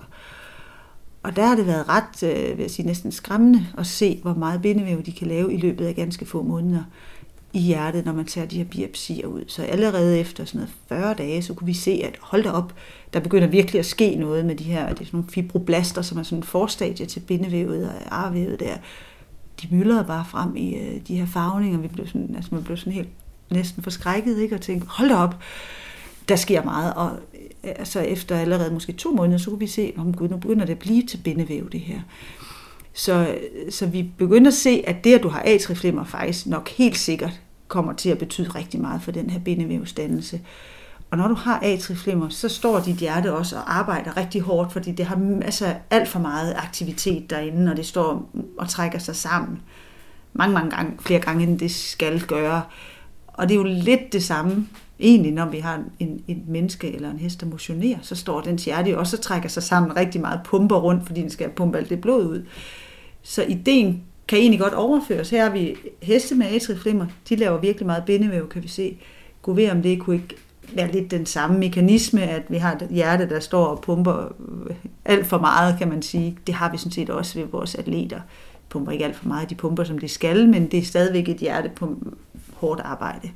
Og 1.22 1.36
der 1.36 1.46
har 1.46 1.56
det 1.56 1.66
været 1.66 1.88
ret, 1.88 2.22
øh, 2.22 2.56
vil 2.56 2.62
jeg 2.62 2.70
sige, 2.70 2.86
næsten 2.86 3.12
skræmmende 3.12 3.66
at 3.78 3.86
se, 3.86 4.18
hvor 4.22 4.34
meget 4.34 4.62
bindevæv 4.62 5.02
de 5.02 5.12
kan 5.12 5.28
lave 5.28 5.54
i 5.54 5.56
løbet 5.56 5.86
af 5.86 5.94
ganske 5.94 6.26
få 6.26 6.42
måneder 6.42 6.84
i 7.52 7.58
hjertet, 7.58 8.04
når 8.04 8.12
man 8.12 8.26
tager 8.26 8.46
de 8.46 8.56
her 8.56 8.64
biopsier 8.64 9.26
ud. 9.26 9.44
Så 9.46 9.62
allerede 9.62 10.18
efter 10.18 10.44
sådan 10.44 10.58
noget 10.58 10.74
40 10.88 11.14
dage, 11.14 11.42
så 11.42 11.54
kunne 11.54 11.66
vi 11.66 11.74
se, 11.74 12.00
at 12.04 12.18
hold 12.20 12.42
da 12.42 12.50
op, 12.50 12.74
der 13.12 13.20
begynder 13.20 13.48
virkelig 13.48 13.78
at 13.78 13.86
ske 13.86 14.14
noget 14.14 14.46
med 14.46 14.54
de 14.54 14.64
her, 14.64 14.88
det 14.88 15.00
er 15.00 15.04
sådan 15.04 15.08
nogle 15.12 15.30
fibroblaster, 15.30 16.02
som 16.02 16.18
er 16.18 16.22
sådan 16.22 16.38
en 16.38 16.42
forstadie 16.42 17.06
til 17.06 17.20
bindevævet 17.20 17.88
og 17.88 18.24
arvævet 18.24 18.60
der. 18.60 18.76
De 19.62 19.68
myldrede 19.70 20.04
bare 20.04 20.24
frem 20.24 20.56
i 20.56 20.74
øh, 20.74 21.00
de 21.08 21.16
her 21.16 21.26
farvninger. 21.26 21.78
Vi 21.78 21.88
blev 21.88 22.06
sådan, 22.06 22.34
altså 22.36 22.54
man 22.54 22.64
blev 22.64 22.76
sådan 22.76 22.92
helt 22.92 23.08
næsten 23.50 23.82
forskrækket, 23.82 24.38
ikke? 24.38 24.54
Og 24.54 24.60
tænkte, 24.60 24.88
hold 24.88 25.08
da 25.08 25.16
op, 25.16 25.42
der 26.28 26.36
sker 26.36 26.64
meget. 26.64 26.94
Og 26.94 27.10
øh, 27.34 27.72
altså 27.76 28.00
efter 28.00 28.38
allerede 28.38 28.74
måske 28.74 28.92
to 28.92 29.10
måneder, 29.10 29.38
så 29.38 29.50
kunne 29.50 29.60
vi 29.60 29.66
se, 29.66 29.92
om 29.96 30.14
gud, 30.14 30.28
nu 30.28 30.36
begynder 30.36 30.64
det 30.64 30.72
at 30.72 30.78
blive 30.78 31.02
til 31.02 31.16
bindevæv, 31.24 31.70
det 31.70 31.80
her. 31.80 32.00
Så, 32.92 33.12
øh, 33.28 33.72
så 33.72 33.86
vi 33.86 34.10
begynder 34.18 34.50
at 34.50 34.54
se, 34.54 34.82
at 34.86 35.04
det, 35.04 35.14
at 35.14 35.22
du 35.22 35.28
har 35.28 35.42
atriflimmer, 35.46 36.04
faktisk 36.04 36.46
nok 36.46 36.68
helt 36.68 36.98
sikkert 36.98 37.40
kommer 37.68 37.92
til 37.92 38.10
at 38.10 38.18
betyde 38.18 38.48
rigtig 38.48 38.80
meget 38.80 39.02
for 39.02 39.10
den 39.10 39.30
her 39.30 39.40
bindevævsdannelse. 39.40 40.40
Og 41.16 41.22
når 41.22 41.28
du 41.28 41.34
har 41.34 41.60
atrieflimmer, 41.62 42.28
så 42.28 42.48
står 42.48 42.80
dit 42.80 42.96
hjerte 42.96 43.34
også 43.34 43.56
og 43.56 43.78
arbejder 43.78 44.16
rigtig 44.16 44.40
hårdt, 44.40 44.72
fordi 44.72 44.92
det 44.92 45.06
har 45.06 45.16
masser 45.16 45.74
alt 45.90 46.08
for 46.08 46.18
meget 46.18 46.54
aktivitet 46.56 47.30
derinde, 47.30 47.70
og 47.70 47.76
det 47.76 47.86
står 47.86 48.30
og 48.58 48.68
trækker 48.68 48.98
sig 48.98 49.16
sammen 49.16 49.62
mange, 50.32 50.54
mange 50.54 50.70
gange, 50.70 50.92
flere 51.00 51.20
gange, 51.20 51.44
end 51.44 51.58
det 51.58 51.70
skal 51.70 52.20
gøre. 52.20 52.62
Og 53.26 53.48
det 53.48 53.54
er 53.54 53.58
jo 53.58 53.64
lidt 53.64 54.12
det 54.12 54.24
samme, 54.24 54.68
egentlig, 55.00 55.32
når 55.32 55.46
vi 55.46 55.58
har 55.58 55.82
en, 55.98 56.22
en 56.28 56.44
menneske 56.48 56.94
eller 56.94 57.10
en 57.10 57.18
hest, 57.18 57.40
der 57.40 57.46
motionerer, 57.46 57.98
så 58.02 58.16
står 58.16 58.40
den 58.40 58.58
hjerte 58.58 58.98
også 58.98 59.16
og 59.16 59.22
trækker 59.22 59.48
sig 59.48 59.62
sammen 59.62 59.96
rigtig 59.96 60.20
meget, 60.20 60.40
pumper 60.44 60.76
rundt, 60.76 61.06
fordi 61.06 61.20
den 61.20 61.30
skal 61.30 61.50
pumpe 61.50 61.78
alt 61.78 61.90
det 61.90 62.00
blod 62.00 62.26
ud. 62.26 62.46
Så 63.22 63.42
ideen 63.42 64.02
kan 64.28 64.38
egentlig 64.38 64.60
godt 64.60 64.74
overføres. 64.74 65.30
Her 65.30 65.42
har 65.42 65.50
vi 65.50 65.76
heste 66.02 66.34
med 66.34 66.46
atrieflimmer, 66.46 67.06
de 67.28 67.36
laver 67.36 67.60
virkelig 67.60 67.86
meget 67.86 68.04
bindevæv, 68.04 68.48
kan 68.48 68.62
vi 68.62 68.68
se. 68.68 68.98
Gå 69.42 69.52
ved, 69.52 69.70
om 69.70 69.82
det 69.82 70.00
kunne 70.00 70.16
ikke 70.16 70.36
ja, 70.76 70.86
lidt 70.92 71.10
den 71.10 71.26
samme 71.26 71.58
mekanisme, 71.58 72.22
at 72.22 72.42
vi 72.48 72.56
har 72.56 72.74
et 72.74 72.88
hjerte, 72.90 73.28
der 73.28 73.40
står 73.40 73.66
og 73.66 73.80
pumper 73.80 74.24
øh, 74.68 74.76
alt 75.04 75.26
for 75.26 75.38
meget, 75.38 75.78
kan 75.78 75.88
man 75.88 76.02
sige. 76.02 76.38
Det 76.46 76.54
har 76.54 76.72
vi 76.72 76.78
sådan 76.78 76.92
set 76.92 77.10
også 77.10 77.38
ved 77.38 77.46
vores 77.46 77.74
atleter. 77.74 78.16
De 78.16 78.22
pumper 78.68 78.92
ikke 78.92 79.04
alt 79.04 79.16
for 79.16 79.28
meget, 79.28 79.50
de 79.50 79.54
pumper 79.54 79.84
som 79.84 79.98
de 79.98 80.08
skal, 80.08 80.48
men 80.48 80.70
det 80.70 80.78
er 80.78 80.84
stadigvæk 80.84 81.28
et 81.28 81.36
hjerte 81.36 81.70
på 81.76 81.98
hårdt 82.54 82.80
arbejde. 82.80 83.30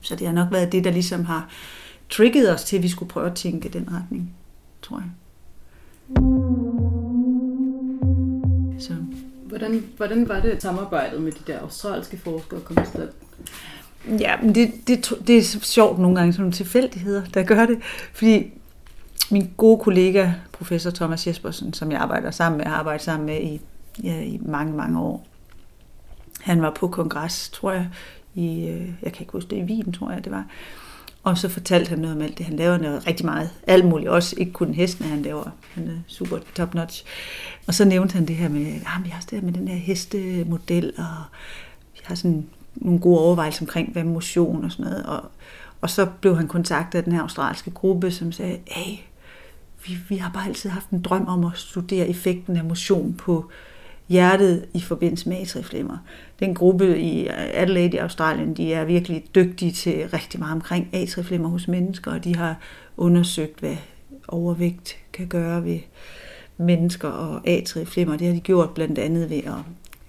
Så 0.00 0.16
det 0.16 0.26
har 0.26 0.34
nok 0.34 0.52
været 0.52 0.72
det, 0.72 0.84
der 0.84 0.90
ligesom 0.90 1.24
har 1.24 1.48
trigget 2.10 2.54
os 2.54 2.64
til, 2.64 2.76
at 2.76 2.82
vi 2.82 2.88
skulle 2.88 3.08
prøve 3.08 3.26
at 3.26 3.34
tænke 3.34 3.68
den 3.68 3.88
retning, 3.92 4.34
tror 4.82 4.98
jeg. 4.98 5.10
Så. 8.80 8.92
Hvordan, 9.46 9.84
hvordan 9.96 10.28
var 10.28 10.40
det 10.40 10.62
samarbejdet 10.62 11.22
med 11.22 11.32
de 11.32 11.52
der 11.52 11.58
australske 11.58 12.16
forskere 12.16 12.60
kom 12.60 12.76
til? 12.76 13.08
Ja, 14.20 14.36
men 14.42 14.54
det, 14.54 14.72
det, 14.86 15.12
det 15.26 15.38
er 15.38 15.42
sjovt 15.62 15.98
nogle 15.98 16.16
gange, 16.16 16.32
sådan 16.32 16.42
nogle 16.42 16.52
tilfældigheder, 16.52 17.24
der 17.34 17.42
gør 17.42 17.66
det. 17.66 17.78
Fordi 18.12 18.52
min 19.30 19.50
gode 19.56 19.78
kollega, 19.78 20.30
professor 20.52 20.90
Thomas 20.90 21.26
Jespersen, 21.26 21.72
som 21.72 21.92
jeg 21.92 22.00
arbejder 22.00 22.30
sammen 22.30 22.58
med, 22.58 22.66
har 22.66 22.74
arbejdet 22.74 23.02
sammen 23.02 23.26
med 23.26 23.40
i, 23.40 23.60
ja, 24.02 24.20
i 24.20 24.40
mange, 24.42 24.72
mange 24.72 25.00
år. 25.00 25.26
Han 26.40 26.62
var 26.62 26.70
på 26.70 26.88
kongres, 26.88 27.48
tror 27.48 27.72
jeg, 27.72 27.88
i, 28.34 28.68
øh, 28.68 28.88
jeg 29.02 29.12
kan 29.12 29.20
ikke 29.20 29.32
huske 29.32 29.50
det, 29.50 29.56
i 29.56 29.62
Wien, 29.62 29.92
tror 29.92 30.10
jeg 30.10 30.24
det 30.24 30.32
var. 30.32 30.44
Og 31.22 31.38
så 31.38 31.48
fortalte 31.48 31.88
han 31.88 31.98
noget 31.98 32.16
om 32.16 32.22
alt 32.22 32.38
det. 32.38 32.46
Han 32.46 32.56
laver 32.56 32.78
noget 32.78 33.06
rigtig 33.06 33.26
meget. 33.26 33.50
Alt 33.66 33.84
muligt. 33.84 34.10
Også 34.10 34.36
ikke 34.38 34.52
kun 34.52 34.74
hestene, 34.74 35.08
han 35.08 35.22
laver. 35.22 35.50
Han 35.74 35.88
er 35.88 35.98
super 36.06 36.38
top 36.54 36.74
notch. 36.74 37.04
Og 37.66 37.74
så 37.74 37.84
nævnte 37.84 38.14
han 38.14 38.28
det 38.28 38.36
her 38.36 38.48
med, 38.48 38.66
ah, 38.66 39.04
vi 39.04 39.08
har 39.08 39.16
også 39.16 39.28
det 39.30 39.38
her 39.38 39.46
med 39.46 39.52
den 39.52 39.68
her 39.68 39.76
hestemodel, 39.76 40.92
og 40.98 41.04
vi 41.94 42.00
har 42.02 42.14
sådan 42.14 42.46
nogle 42.76 43.00
gode 43.00 43.20
overvejelser 43.20 43.62
omkring, 43.62 43.92
hvad 43.92 44.04
motion 44.04 44.64
og 44.64 44.72
sådan 44.72 44.84
noget. 44.84 45.06
Og, 45.06 45.22
og 45.80 45.90
så 45.90 46.06
blev 46.20 46.36
han 46.36 46.48
kontaktet 46.48 46.98
af 46.98 47.04
den 47.04 47.12
her 47.12 47.22
australske 47.22 47.70
gruppe, 47.70 48.10
som 48.10 48.32
sagde, 48.32 48.58
hey, 48.66 48.96
vi, 49.86 49.98
vi 50.08 50.16
har 50.16 50.30
bare 50.34 50.46
altid 50.46 50.70
haft 50.70 50.90
en 50.90 51.02
drøm 51.02 51.26
om 51.26 51.44
at 51.44 51.52
studere 51.54 52.08
effekten 52.08 52.56
af 52.56 52.64
motion 52.64 53.14
på 53.14 53.50
hjertet 54.08 54.66
i 54.74 54.80
forbindelse 54.80 55.28
med 55.28 55.36
atrieflimmer. 55.36 55.98
Den 56.40 56.54
gruppe 56.54 57.00
i 57.00 57.26
Adelaide 57.30 57.96
i 57.96 57.98
Australien, 57.98 58.54
de 58.54 58.72
er 58.72 58.84
virkelig 58.84 59.24
dygtige 59.34 59.72
til 59.72 60.08
rigtig 60.12 60.40
meget 60.40 60.52
omkring 60.52 60.88
atrieflimmer 60.92 61.48
hos 61.48 61.68
mennesker, 61.68 62.10
og 62.12 62.24
de 62.24 62.36
har 62.36 62.56
undersøgt, 62.96 63.60
hvad 63.60 63.76
overvægt 64.28 64.96
kan 65.12 65.26
gøre 65.26 65.64
ved 65.64 65.78
mennesker 66.56 67.08
og 67.08 67.48
atrieflimmer. 67.48 68.16
Det 68.16 68.26
har 68.26 68.34
de 68.34 68.40
gjort 68.40 68.70
blandt 68.70 68.98
andet 68.98 69.30
ved 69.30 69.42
at 69.44 69.58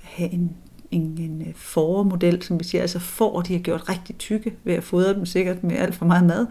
have 0.04 0.34
en 0.34 0.56
en, 0.92 1.02
en 1.02 1.42
øh, 1.42 1.54
forermodel, 1.56 2.32
formodel, 2.32 2.44
som 2.44 2.60
vi 2.60 2.64
siger, 2.64 2.82
altså 2.82 3.00
får, 3.00 3.42
de 3.42 3.54
har 3.54 3.60
gjort 3.60 3.90
rigtig 3.90 4.18
tykke 4.18 4.54
ved 4.64 4.74
at 4.74 4.84
fodre 4.84 5.14
dem 5.14 5.26
sikkert 5.26 5.64
med 5.64 5.78
alt 5.78 5.96
for 5.96 6.06
meget 6.06 6.26
mad, 6.26 6.48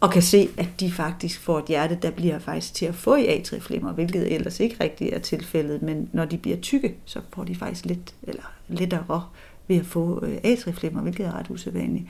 og 0.00 0.10
kan 0.10 0.22
se, 0.22 0.48
at 0.56 0.68
de 0.80 0.92
faktisk 0.92 1.40
får 1.40 1.58
et 1.58 1.64
hjerte, 1.64 1.98
der 2.02 2.10
bliver 2.10 2.38
faktisk 2.38 2.74
til 2.74 2.86
at 2.86 2.94
få 2.94 3.14
i 3.14 3.26
atrieflimmer, 3.26 3.92
hvilket 3.92 4.34
ellers 4.34 4.60
ikke 4.60 4.76
rigtig 4.80 5.08
er 5.12 5.18
tilfældet, 5.18 5.82
men 5.82 6.08
når 6.12 6.24
de 6.24 6.38
bliver 6.38 6.56
tykke, 6.56 6.94
så 7.04 7.20
får 7.34 7.44
de 7.44 7.54
faktisk 7.54 7.84
lidt, 7.84 8.14
eller 8.22 8.42
lettere 8.68 9.22
ved 9.68 9.76
at 9.76 9.86
få 9.86 10.24
øh, 10.24 10.38
atrieflimmer, 10.44 11.02
hvilket 11.02 11.26
er 11.26 11.38
ret 11.38 11.50
usædvanligt. 11.50 12.04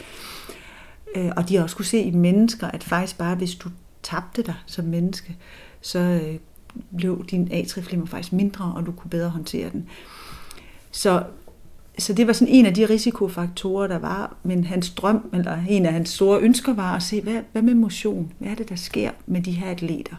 Øh, 1.17 1.31
og 1.37 1.49
de 1.49 1.57
har 1.57 1.63
også 1.63 1.77
kunne 1.77 1.85
se 1.85 2.03
i 2.03 2.11
mennesker, 2.11 2.69
at 2.69 2.85
faktisk 2.85 3.19
bare 3.19 3.35
hvis 3.35 3.55
du 3.55 3.69
tabte 4.03 4.43
dig 4.43 4.55
som 4.67 4.85
menneske, 4.85 5.37
så 5.81 6.21
blev 6.97 7.27
din 7.31 7.49
atrieflimmer 7.53 8.07
faktisk 8.07 8.33
mindre, 8.33 8.73
og 8.77 8.87
du 8.87 8.93
kunne 8.93 9.11
bedre 9.11 9.29
håndtere 9.29 9.71
den. 9.71 9.89
Så 10.91 11.25
så 11.99 12.13
det 12.13 12.27
var 12.27 12.33
sådan 12.33 12.55
en 12.55 12.67
af 12.67 12.75
de 12.75 12.87
risikofaktorer, 12.87 13.87
der 13.87 13.99
var. 13.99 14.37
Men 14.43 14.65
hans 14.65 14.91
drøm, 14.91 15.31
eller 15.33 15.59
en 15.69 15.87
af 15.87 15.93
hans 15.93 16.11
store 16.11 16.41
ønsker, 16.41 16.75
var 16.75 16.97
at 16.97 17.03
se, 17.03 17.21
hvad, 17.21 17.41
hvad 17.53 17.63
med 17.63 17.75
motion? 17.75 18.33
Hvad 18.39 18.51
er 18.51 18.55
det, 18.55 18.69
der 18.69 18.77
sker 18.77 19.11
med 19.27 19.43
de 19.43 19.53
her 19.53 19.71
atleter? 19.71 20.17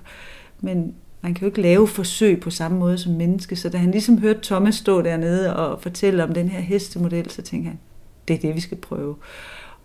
Men 0.62 0.94
man 1.22 1.34
kan 1.34 1.42
jo 1.42 1.48
ikke 1.48 1.62
lave 1.62 1.88
forsøg 1.88 2.40
på 2.40 2.50
samme 2.50 2.80
måde 2.80 2.98
som 2.98 3.14
menneske. 3.14 3.56
Så 3.56 3.70
da 3.70 3.78
han 3.78 3.92
ligesom 3.92 4.18
hørte 4.18 4.40
Thomas 4.44 4.76
stå 4.76 5.02
dernede 5.02 5.56
og 5.56 5.82
fortælle 5.82 6.24
om 6.24 6.34
den 6.34 6.50
her 6.50 6.60
hestemodel, 6.60 7.30
så 7.30 7.42
tænkte 7.42 7.68
han, 7.68 7.80
det 8.28 8.34
er 8.34 8.40
det, 8.40 8.56
vi 8.56 8.60
skal 8.60 8.78
prøve. 8.78 9.16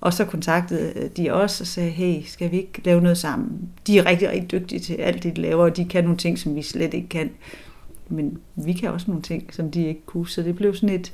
Og 0.01 0.13
så 0.13 0.25
kontaktede 0.25 1.11
de 1.17 1.31
os 1.31 1.61
og 1.61 1.67
sagde, 1.67 1.91
hey, 1.91 2.23
skal 2.27 2.51
vi 2.51 2.57
ikke 2.57 2.81
lave 2.85 3.01
noget 3.01 3.19
sammen? 3.19 3.69
De 3.87 3.99
er 3.99 4.07
rigtig, 4.07 4.31
rigtig 4.31 4.51
dygtige 4.51 4.81
til 4.81 4.95
alt 4.95 5.23
det, 5.23 5.37
de 5.37 5.43
laver, 5.43 5.65
og 5.65 5.77
de 5.77 5.85
kan 5.85 6.05
nogle 6.05 6.19
ting, 6.19 6.39
som 6.39 6.55
vi 6.55 6.63
slet 6.63 6.95
ikke 6.95 7.09
kan. 7.09 7.31
Men 8.09 8.39
vi 8.57 8.73
kan 8.73 8.91
også 8.91 9.07
nogle 9.09 9.23
ting, 9.23 9.55
som 9.55 9.71
de 9.71 9.87
ikke 9.87 10.07
kunne. 10.07 10.29
Så 10.29 10.43
det 10.43 10.57
blev 10.57 10.75
sådan 10.75 10.95
et, 10.95 11.13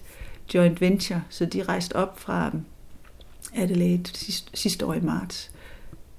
joint 0.55 0.81
venture, 0.81 1.23
så 1.29 1.45
de 1.45 1.63
rejste 1.63 1.97
op 1.97 2.21
fra 2.21 2.53
Adelaide 3.55 4.11
sidste, 4.15 4.51
sidste 4.55 4.87
år 4.87 4.95
i 4.95 5.01
marts. 5.01 5.51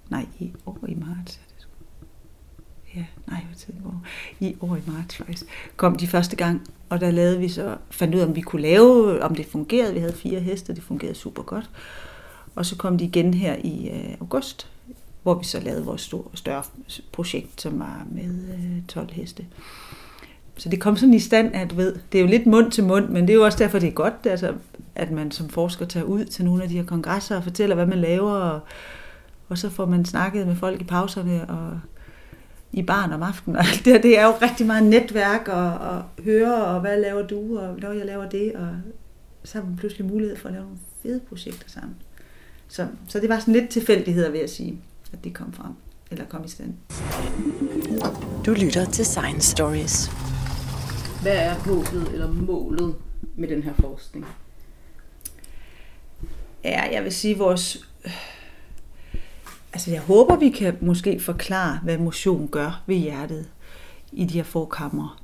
Nej, 0.09 0.25
i 0.39 0.53
år 0.65 0.79
i 0.87 0.93
marts. 0.93 1.39
Ja, 2.95 3.05
nej, 3.27 3.41
hvad 3.47 3.55
tid 3.55 3.73
går. 3.83 4.01
I 4.39 4.55
år 4.61 4.75
i 4.75 4.81
marts 4.87 5.15
faktisk. 5.15 5.45
Kom 5.75 5.95
de 5.95 6.07
første 6.07 6.35
gang, 6.35 6.67
og 6.89 6.99
der 6.99 7.11
lavede 7.11 7.39
vi 7.39 7.49
så, 7.49 7.77
fandt 7.89 8.15
ud 8.15 8.19
af, 8.19 8.25
om 8.25 8.35
vi 8.35 8.41
kunne 8.41 8.61
lave, 8.61 9.23
om 9.23 9.35
det 9.35 9.45
fungerede. 9.45 9.93
Vi 9.93 9.99
havde 9.99 10.13
fire 10.13 10.39
heste, 10.39 10.75
det 10.75 10.83
fungerede 10.83 11.15
super 11.15 11.43
godt. 11.43 11.69
Og 12.55 12.65
så 12.65 12.75
kom 12.75 12.97
de 12.97 13.05
igen 13.05 13.33
her 13.33 13.55
i 13.63 13.89
øh, 13.89 14.15
august, 14.21 14.67
hvor 15.23 15.33
vi 15.33 15.45
så 15.45 15.59
lavede 15.59 15.85
vores 15.85 16.01
store, 16.01 16.23
større 16.33 16.63
projekt, 17.11 17.61
som 17.61 17.79
var 17.79 18.07
med 18.11 18.53
øh, 18.53 18.85
12 18.87 19.11
heste. 19.11 19.45
Så 20.57 20.69
det 20.69 20.79
kom 20.79 20.97
sådan 20.97 21.13
i 21.13 21.19
stand, 21.19 21.55
at 21.55 21.71
du 21.71 21.75
ved, 21.75 21.95
det 22.11 22.17
er 22.17 22.21
jo 22.21 22.27
lidt 22.27 22.45
mund 22.45 22.71
til 22.71 22.83
mund, 22.83 23.09
men 23.09 23.21
det 23.21 23.29
er 23.29 23.37
jo 23.37 23.45
også 23.45 23.57
derfor, 23.57 23.79
det 23.79 23.87
er 23.87 23.93
godt, 23.93 24.13
altså, 24.25 24.53
at 24.95 25.11
man 25.11 25.31
som 25.31 25.49
forsker 25.49 25.85
tager 25.85 26.03
ud 26.03 26.25
til 26.25 26.45
nogle 26.45 26.63
af 26.63 26.69
de 26.69 26.75
her 26.75 26.85
kongresser 26.85 27.37
og 27.37 27.43
fortæller, 27.43 27.75
hvad 27.75 27.85
man 27.85 27.97
laver, 27.97 28.31
og, 28.31 28.59
og 29.49 29.57
så 29.57 29.69
får 29.69 29.85
man 29.85 30.05
snakket 30.05 30.47
med 30.47 30.55
folk 30.55 30.81
i 30.81 30.83
pauserne 30.83 31.49
og 31.49 31.79
i 32.71 32.83
barn 32.83 33.13
om 33.13 33.23
aftenen. 33.23 33.55
Og 33.55 33.63
det, 33.85 34.03
det 34.03 34.19
er 34.19 34.25
jo 34.25 34.33
rigtig 34.41 34.67
meget 34.67 34.83
netværk 34.83 35.47
og, 35.47 35.73
og 35.73 36.03
høre, 36.23 36.65
og 36.65 36.81
hvad 36.81 37.01
laver 37.01 37.27
du, 37.27 37.59
og 37.59 37.79
når 37.79 37.91
jeg 37.91 38.05
laver 38.05 38.29
det, 38.29 38.53
og 38.55 38.67
så 39.43 39.57
har 39.57 39.65
man 39.65 39.75
pludselig 39.75 40.07
mulighed 40.07 40.37
for 40.37 40.47
at 40.47 40.53
lave 40.53 40.63
nogle 40.63 40.79
fede 41.03 41.19
projekter 41.29 41.69
sammen. 41.69 41.95
Så, 42.67 42.87
så 43.07 43.19
det 43.19 43.29
var 43.29 43.39
sådan 43.39 43.53
lidt 43.53 43.69
tilfældigheder, 43.69 44.31
vil 44.31 44.39
jeg 44.39 44.49
sige, 44.49 44.81
at 45.13 45.23
det 45.23 45.33
kom 45.33 45.53
frem, 45.53 45.71
eller 46.11 46.25
kom 46.25 46.45
i 46.45 46.47
stand. 46.47 46.73
Du 48.45 48.51
lytter 48.51 48.85
til 48.85 49.05
Science 49.05 49.51
Stories. 49.51 50.26
Hvad 51.27 51.37
er 51.37 51.53
håbet 51.53 52.09
eller 52.13 52.31
målet 52.31 52.95
med 53.35 53.47
den 53.47 53.63
her 53.63 53.73
forskning? 53.73 54.25
Ja, 56.63 56.83
jeg 56.91 57.03
vil 57.03 57.11
sige, 57.11 57.37
vores... 57.37 57.87
Altså, 59.73 59.91
jeg 59.91 60.01
håber, 60.01 60.35
vi 60.35 60.49
kan 60.49 60.77
måske 60.81 61.19
forklare, 61.19 61.79
hvad 61.83 61.97
motion 61.97 62.47
gør 62.47 62.83
ved 62.85 62.95
hjertet 62.95 63.49
i 64.11 64.25
de 64.25 64.33
her 64.33 64.43
forkammer. 64.43 65.21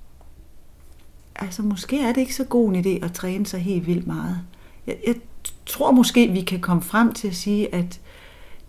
Altså, 1.36 1.62
måske 1.62 2.02
er 2.02 2.14
det 2.14 2.22
ikke 2.22 2.36
så 2.36 2.44
god 2.44 2.74
en 2.74 2.86
idé 2.86 3.06
at 3.06 3.14
træne 3.14 3.46
sig 3.46 3.60
helt 3.60 3.88
vildt 3.88 4.08
meget. 4.08 4.40
Jeg, 4.88 4.98
jeg 5.08 5.16
tror 5.66 5.92
måske, 5.92 6.28
vi 6.28 6.42
kan 6.42 6.60
komme 6.60 6.82
frem 6.82 7.14
til 7.14 7.28
at 7.28 7.36
sige, 7.36 7.76
at 7.76 8.00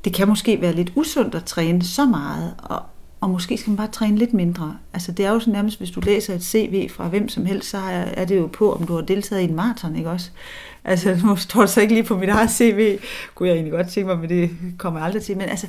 det 0.05 0.15
kan 0.15 0.29
måske 0.29 0.61
være 0.61 0.73
lidt 0.73 0.93
usundt 0.97 1.35
at 1.35 1.45
træne 1.45 1.83
så 1.83 2.07
meget, 2.07 2.55
og, 2.59 2.83
og 3.21 3.31
måske 3.31 3.59
skal 3.59 3.71
man 3.71 3.77
bare 3.77 3.89
træne 3.89 4.19
lidt 4.19 4.35
mindre. 4.35 4.77
Altså 4.93 5.13
det 5.13 5.27
er 5.27 5.31
jo 5.31 5.41
sådan 5.41 5.53
nærmest, 5.53 5.79
hvis 5.79 5.91
du 5.91 6.01
læser 6.01 6.35
et 6.35 6.45
CV 6.45 6.89
fra 6.91 7.09
hvem 7.09 7.29
som 7.29 7.47
helst, 7.47 7.71
så 7.71 7.79
er 8.15 8.25
det 8.25 8.37
jo 8.37 8.47
på, 8.47 8.73
om 8.73 8.87
du 8.87 8.95
har 8.95 9.01
deltaget 9.01 9.43
i 9.43 9.45
en 9.45 9.55
maraton, 9.55 9.97
ikke 9.97 10.11
også? 10.11 10.31
Altså 10.85 11.17
nu 11.27 11.37
står 11.37 11.61
det 11.61 11.71
så 11.71 11.81
ikke 11.81 11.95
lige 11.95 12.05
på 12.05 12.17
mit 12.17 12.29
eget 12.29 12.51
CV, 12.51 12.99
kunne 13.35 13.49
jeg 13.49 13.55
egentlig 13.55 13.73
godt 13.73 13.89
tænke 13.89 14.07
mig, 14.07 14.19
men 14.19 14.29
det 14.29 14.51
kommer 14.79 15.01
jeg 15.01 15.07
aldrig 15.07 15.23
til. 15.23 15.37
Men 15.37 15.49
altså, 15.49 15.67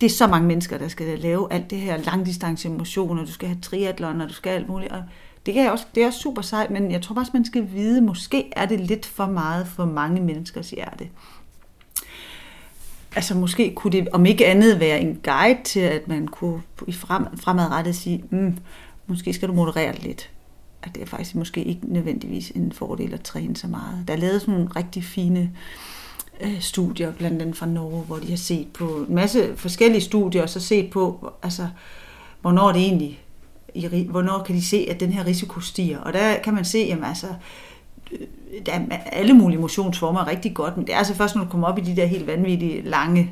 det 0.00 0.06
er 0.06 0.10
så 0.10 0.26
mange 0.26 0.48
mennesker, 0.48 0.78
der 0.78 0.88
skal 0.88 1.18
lave 1.18 1.52
alt 1.52 1.70
det 1.70 1.78
her 1.78 1.96
langdistance 1.96 2.68
motion, 2.68 3.18
og 3.18 3.26
du 3.26 3.32
skal 3.32 3.48
have 3.48 3.60
triathlon, 3.62 4.20
og 4.20 4.28
du 4.28 4.34
skal 4.34 4.50
alt 4.50 4.68
muligt. 4.68 4.92
Og 4.92 5.02
det, 5.46 5.54
kan 5.54 5.62
jeg 5.62 5.72
også, 5.72 5.84
det 5.94 6.02
er 6.02 6.06
også 6.06 6.18
super 6.18 6.42
sejt, 6.42 6.70
men 6.70 6.92
jeg 6.92 7.02
tror 7.02 7.20
også, 7.20 7.30
man 7.34 7.44
skal 7.44 7.68
vide, 7.72 8.00
måske 8.00 8.52
er 8.56 8.66
det 8.66 8.80
lidt 8.80 9.06
for 9.06 9.26
meget 9.26 9.66
for 9.66 9.84
mange 9.84 10.20
menneskers 10.20 10.70
hjerte 10.70 11.08
altså 13.16 13.34
måske 13.34 13.72
kunne 13.74 13.92
det 13.92 14.08
om 14.12 14.26
ikke 14.26 14.46
andet 14.46 14.80
være 14.80 15.00
en 15.00 15.20
guide 15.24 15.58
til, 15.64 15.80
at 15.80 16.08
man 16.08 16.28
kunne 16.28 16.62
i 16.86 16.92
frem, 16.92 17.24
fremadrettet 17.36 17.96
sige, 17.96 18.24
mm, 18.30 18.56
måske 19.06 19.32
skal 19.32 19.48
du 19.48 19.54
moderere 19.54 19.94
lidt. 19.98 20.30
At 20.82 20.94
det 20.94 21.02
er 21.02 21.06
faktisk 21.06 21.34
måske 21.34 21.64
ikke 21.64 21.80
nødvendigvis 21.82 22.50
en 22.50 22.72
fordel 22.72 23.14
at 23.14 23.20
træne 23.20 23.56
så 23.56 23.66
meget. 23.66 24.04
Der 24.08 24.14
er 24.14 24.18
lavet 24.18 24.40
sådan 24.40 24.54
nogle 24.54 24.70
rigtig 24.76 25.04
fine 25.04 25.52
øh, 26.40 26.60
studier, 26.60 27.12
blandt 27.12 27.42
andet 27.42 27.56
fra 27.56 27.66
Norge, 27.66 28.02
hvor 28.02 28.16
de 28.16 28.30
har 28.30 28.36
set 28.36 28.66
på 28.72 28.84
en 29.08 29.14
masse 29.14 29.56
forskellige 29.56 30.00
studier, 30.00 30.42
og 30.42 30.48
så 30.48 30.60
set 30.60 30.90
på, 30.90 31.32
altså, 31.42 31.68
hvornår 32.40 32.72
det 32.72 32.82
egentlig, 32.82 33.20
hvornår 34.10 34.42
kan 34.42 34.54
de 34.54 34.64
se, 34.64 34.86
at 34.90 35.00
den 35.00 35.12
her 35.12 35.26
risiko 35.26 35.60
stiger. 35.60 35.98
Og 35.98 36.12
der 36.12 36.38
kan 36.38 36.54
man 36.54 36.64
se, 36.64 36.78
jamen 36.78 37.04
altså, 37.04 37.26
der 38.66 38.72
er 38.72 38.96
alle 38.96 39.34
mulige 39.34 39.60
motionsformer 39.60 40.20
er 40.20 40.26
rigtig 40.26 40.54
godt, 40.54 40.76
men 40.76 40.86
det 40.86 40.94
er 40.94 40.98
altså 40.98 41.14
først, 41.14 41.36
når 41.36 41.44
du 41.44 41.50
kommer 41.50 41.68
op 41.68 41.78
i 41.78 41.82
de 41.82 41.96
der 41.96 42.06
helt 42.06 42.26
vanvittige, 42.26 42.82
lange, 42.82 43.30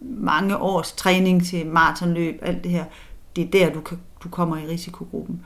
mange 0.00 0.56
års 0.56 0.92
træning 0.92 1.46
til 1.46 1.66
maratonløb, 1.66 2.38
alt 2.42 2.64
det 2.64 2.72
her, 2.72 2.84
det 3.36 3.44
er 3.44 3.50
der, 3.50 3.72
du, 3.72 3.80
kan, 3.80 3.98
du 4.24 4.28
kommer 4.28 4.56
i 4.56 4.66
risikogruppen. 4.66 5.42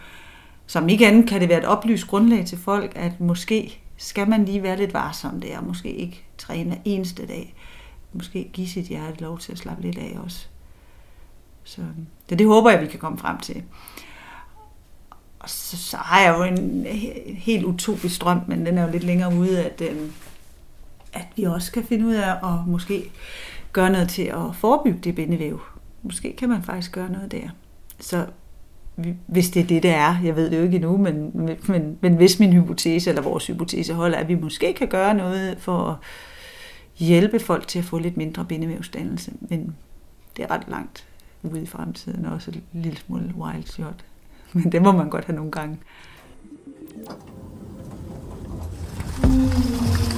Som 0.66 0.88
ikke 0.88 1.07
andet 1.07 1.28
kan 1.28 1.40
det 1.40 1.48
være 1.48 1.59
et 1.59 1.64
oplyst 1.64 2.07
grundlag 2.07 2.46
til 2.46 2.59
folk, 2.59 2.92
at 2.96 3.20
måske 3.20 3.81
skal 3.96 4.28
man 4.28 4.44
lige 4.44 4.62
være 4.62 4.76
lidt 4.76 4.94
varsom 4.94 5.40
der, 5.40 5.61
måske 5.61 5.92
ikke 5.92 6.24
træne 6.38 6.81
eneste 6.85 7.26
dag. 7.26 7.55
måske 8.12 8.50
give 8.52 8.68
sit 8.68 8.85
hjerte 8.85 9.20
lov 9.20 9.38
til 9.38 9.52
at 9.52 9.59
slappe 9.59 9.83
lidt 9.83 9.98
af 9.98 10.16
også. 10.24 10.46
Så 11.64 11.83
det, 12.31 12.38
det 12.38 12.46
håber 12.46 12.70
jeg, 12.70 12.81
vi 12.81 12.87
kan 12.87 13.00
komme 13.00 13.18
frem 13.18 13.38
til. 13.38 13.62
Og 15.42 15.50
så, 15.50 15.76
så 15.76 15.96
har 15.96 16.20
jeg 16.20 16.38
jo 16.38 16.42
en 16.42 16.87
helt 17.26 17.64
utopisk 17.64 18.20
drøm, 18.20 18.40
men 18.48 18.66
den 18.66 18.78
er 18.78 18.85
jo 18.85 18.92
lidt 18.92 19.05
længere 19.05 19.35
ude, 19.35 19.64
at, 19.64 19.81
øh, 19.81 19.96
at 21.12 21.26
vi 21.37 21.42
også 21.42 21.72
kan 21.72 21.85
finde 21.85 22.07
ud 22.07 22.14
af 22.14 22.31
at 22.33 22.66
måske 22.66 23.11
gøre 23.72 23.90
noget 23.90 24.09
til 24.09 24.22
at 24.22 24.57
forebygge 24.57 24.98
det 24.98 25.14
bindevæv. 25.14 25.61
Måske 26.02 26.37
kan 26.37 26.48
man 26.48 26.62
faktisk 26.62 26.92
gøre 26.92 27.12
noget 27.12 27.33
der. 27.33 27.48
Så 28.00 28.26
hvis 29.26 29.50
det 29.50 29.62
er 29.62 29.66
det, 29.66 29.83
det 29.83 29.90
er, 29.90 30.16
jeg 30.24 30.37
ved 30.37 30.50
det 30.50 30.59
jo 30.59 30.62
ikke 30.62 30.76
endnu, 30.76 30.96
men, 30.96 31.31
men, 31.68 31.98
men 32.00 32.14
hvis 32.14 32.38
min 32.38 32.52
hypotese 32.52 33.11
eller 33.11 33.22
vores 33.22 33.46
hypotese 33.46 33.94
holder, 33.94 34.18
at 34.18 34.28
vi 34.28 34.35
måske 34.35 34.72
kan 34.72 34.88
gøre 34.88 35.14
noget 35.14 35.59
for 35.59 35.78
at 35.88 35.96
hjælpe 36.96 37.40
folk 37.40 37.68
til 37.68 37.78
at 37.78 37.85
få 37.85 37.98
lidt 37.98 38.16
mindre 38.16 38.44
bindevævsdannelse, 38.44 39.33
men 39.40 39.76
det 40.37 40.42
er 40.42 40.50
ret 40.50 40.68
langt 40.68 41.07
ude 41.42 41.62
i 41.62 41.66
fremtiden, 41.66 42.26
og 42.26 42.33
også 42.33 42.50
en 42.50 42.83
lille 42.83 42.98
smule 42.98 43.35
wild 43.38 43.66
shot. 43.66 44.05
Men 44.54 44.72
det 44.72 44.82
må 44.82 44.92
man 44.92 45.10
godt 45.10 45.24
have 45.24 45.36
nogle 45.36 45.50
gange. 45.50 45.78
Mm. 49.24 50.12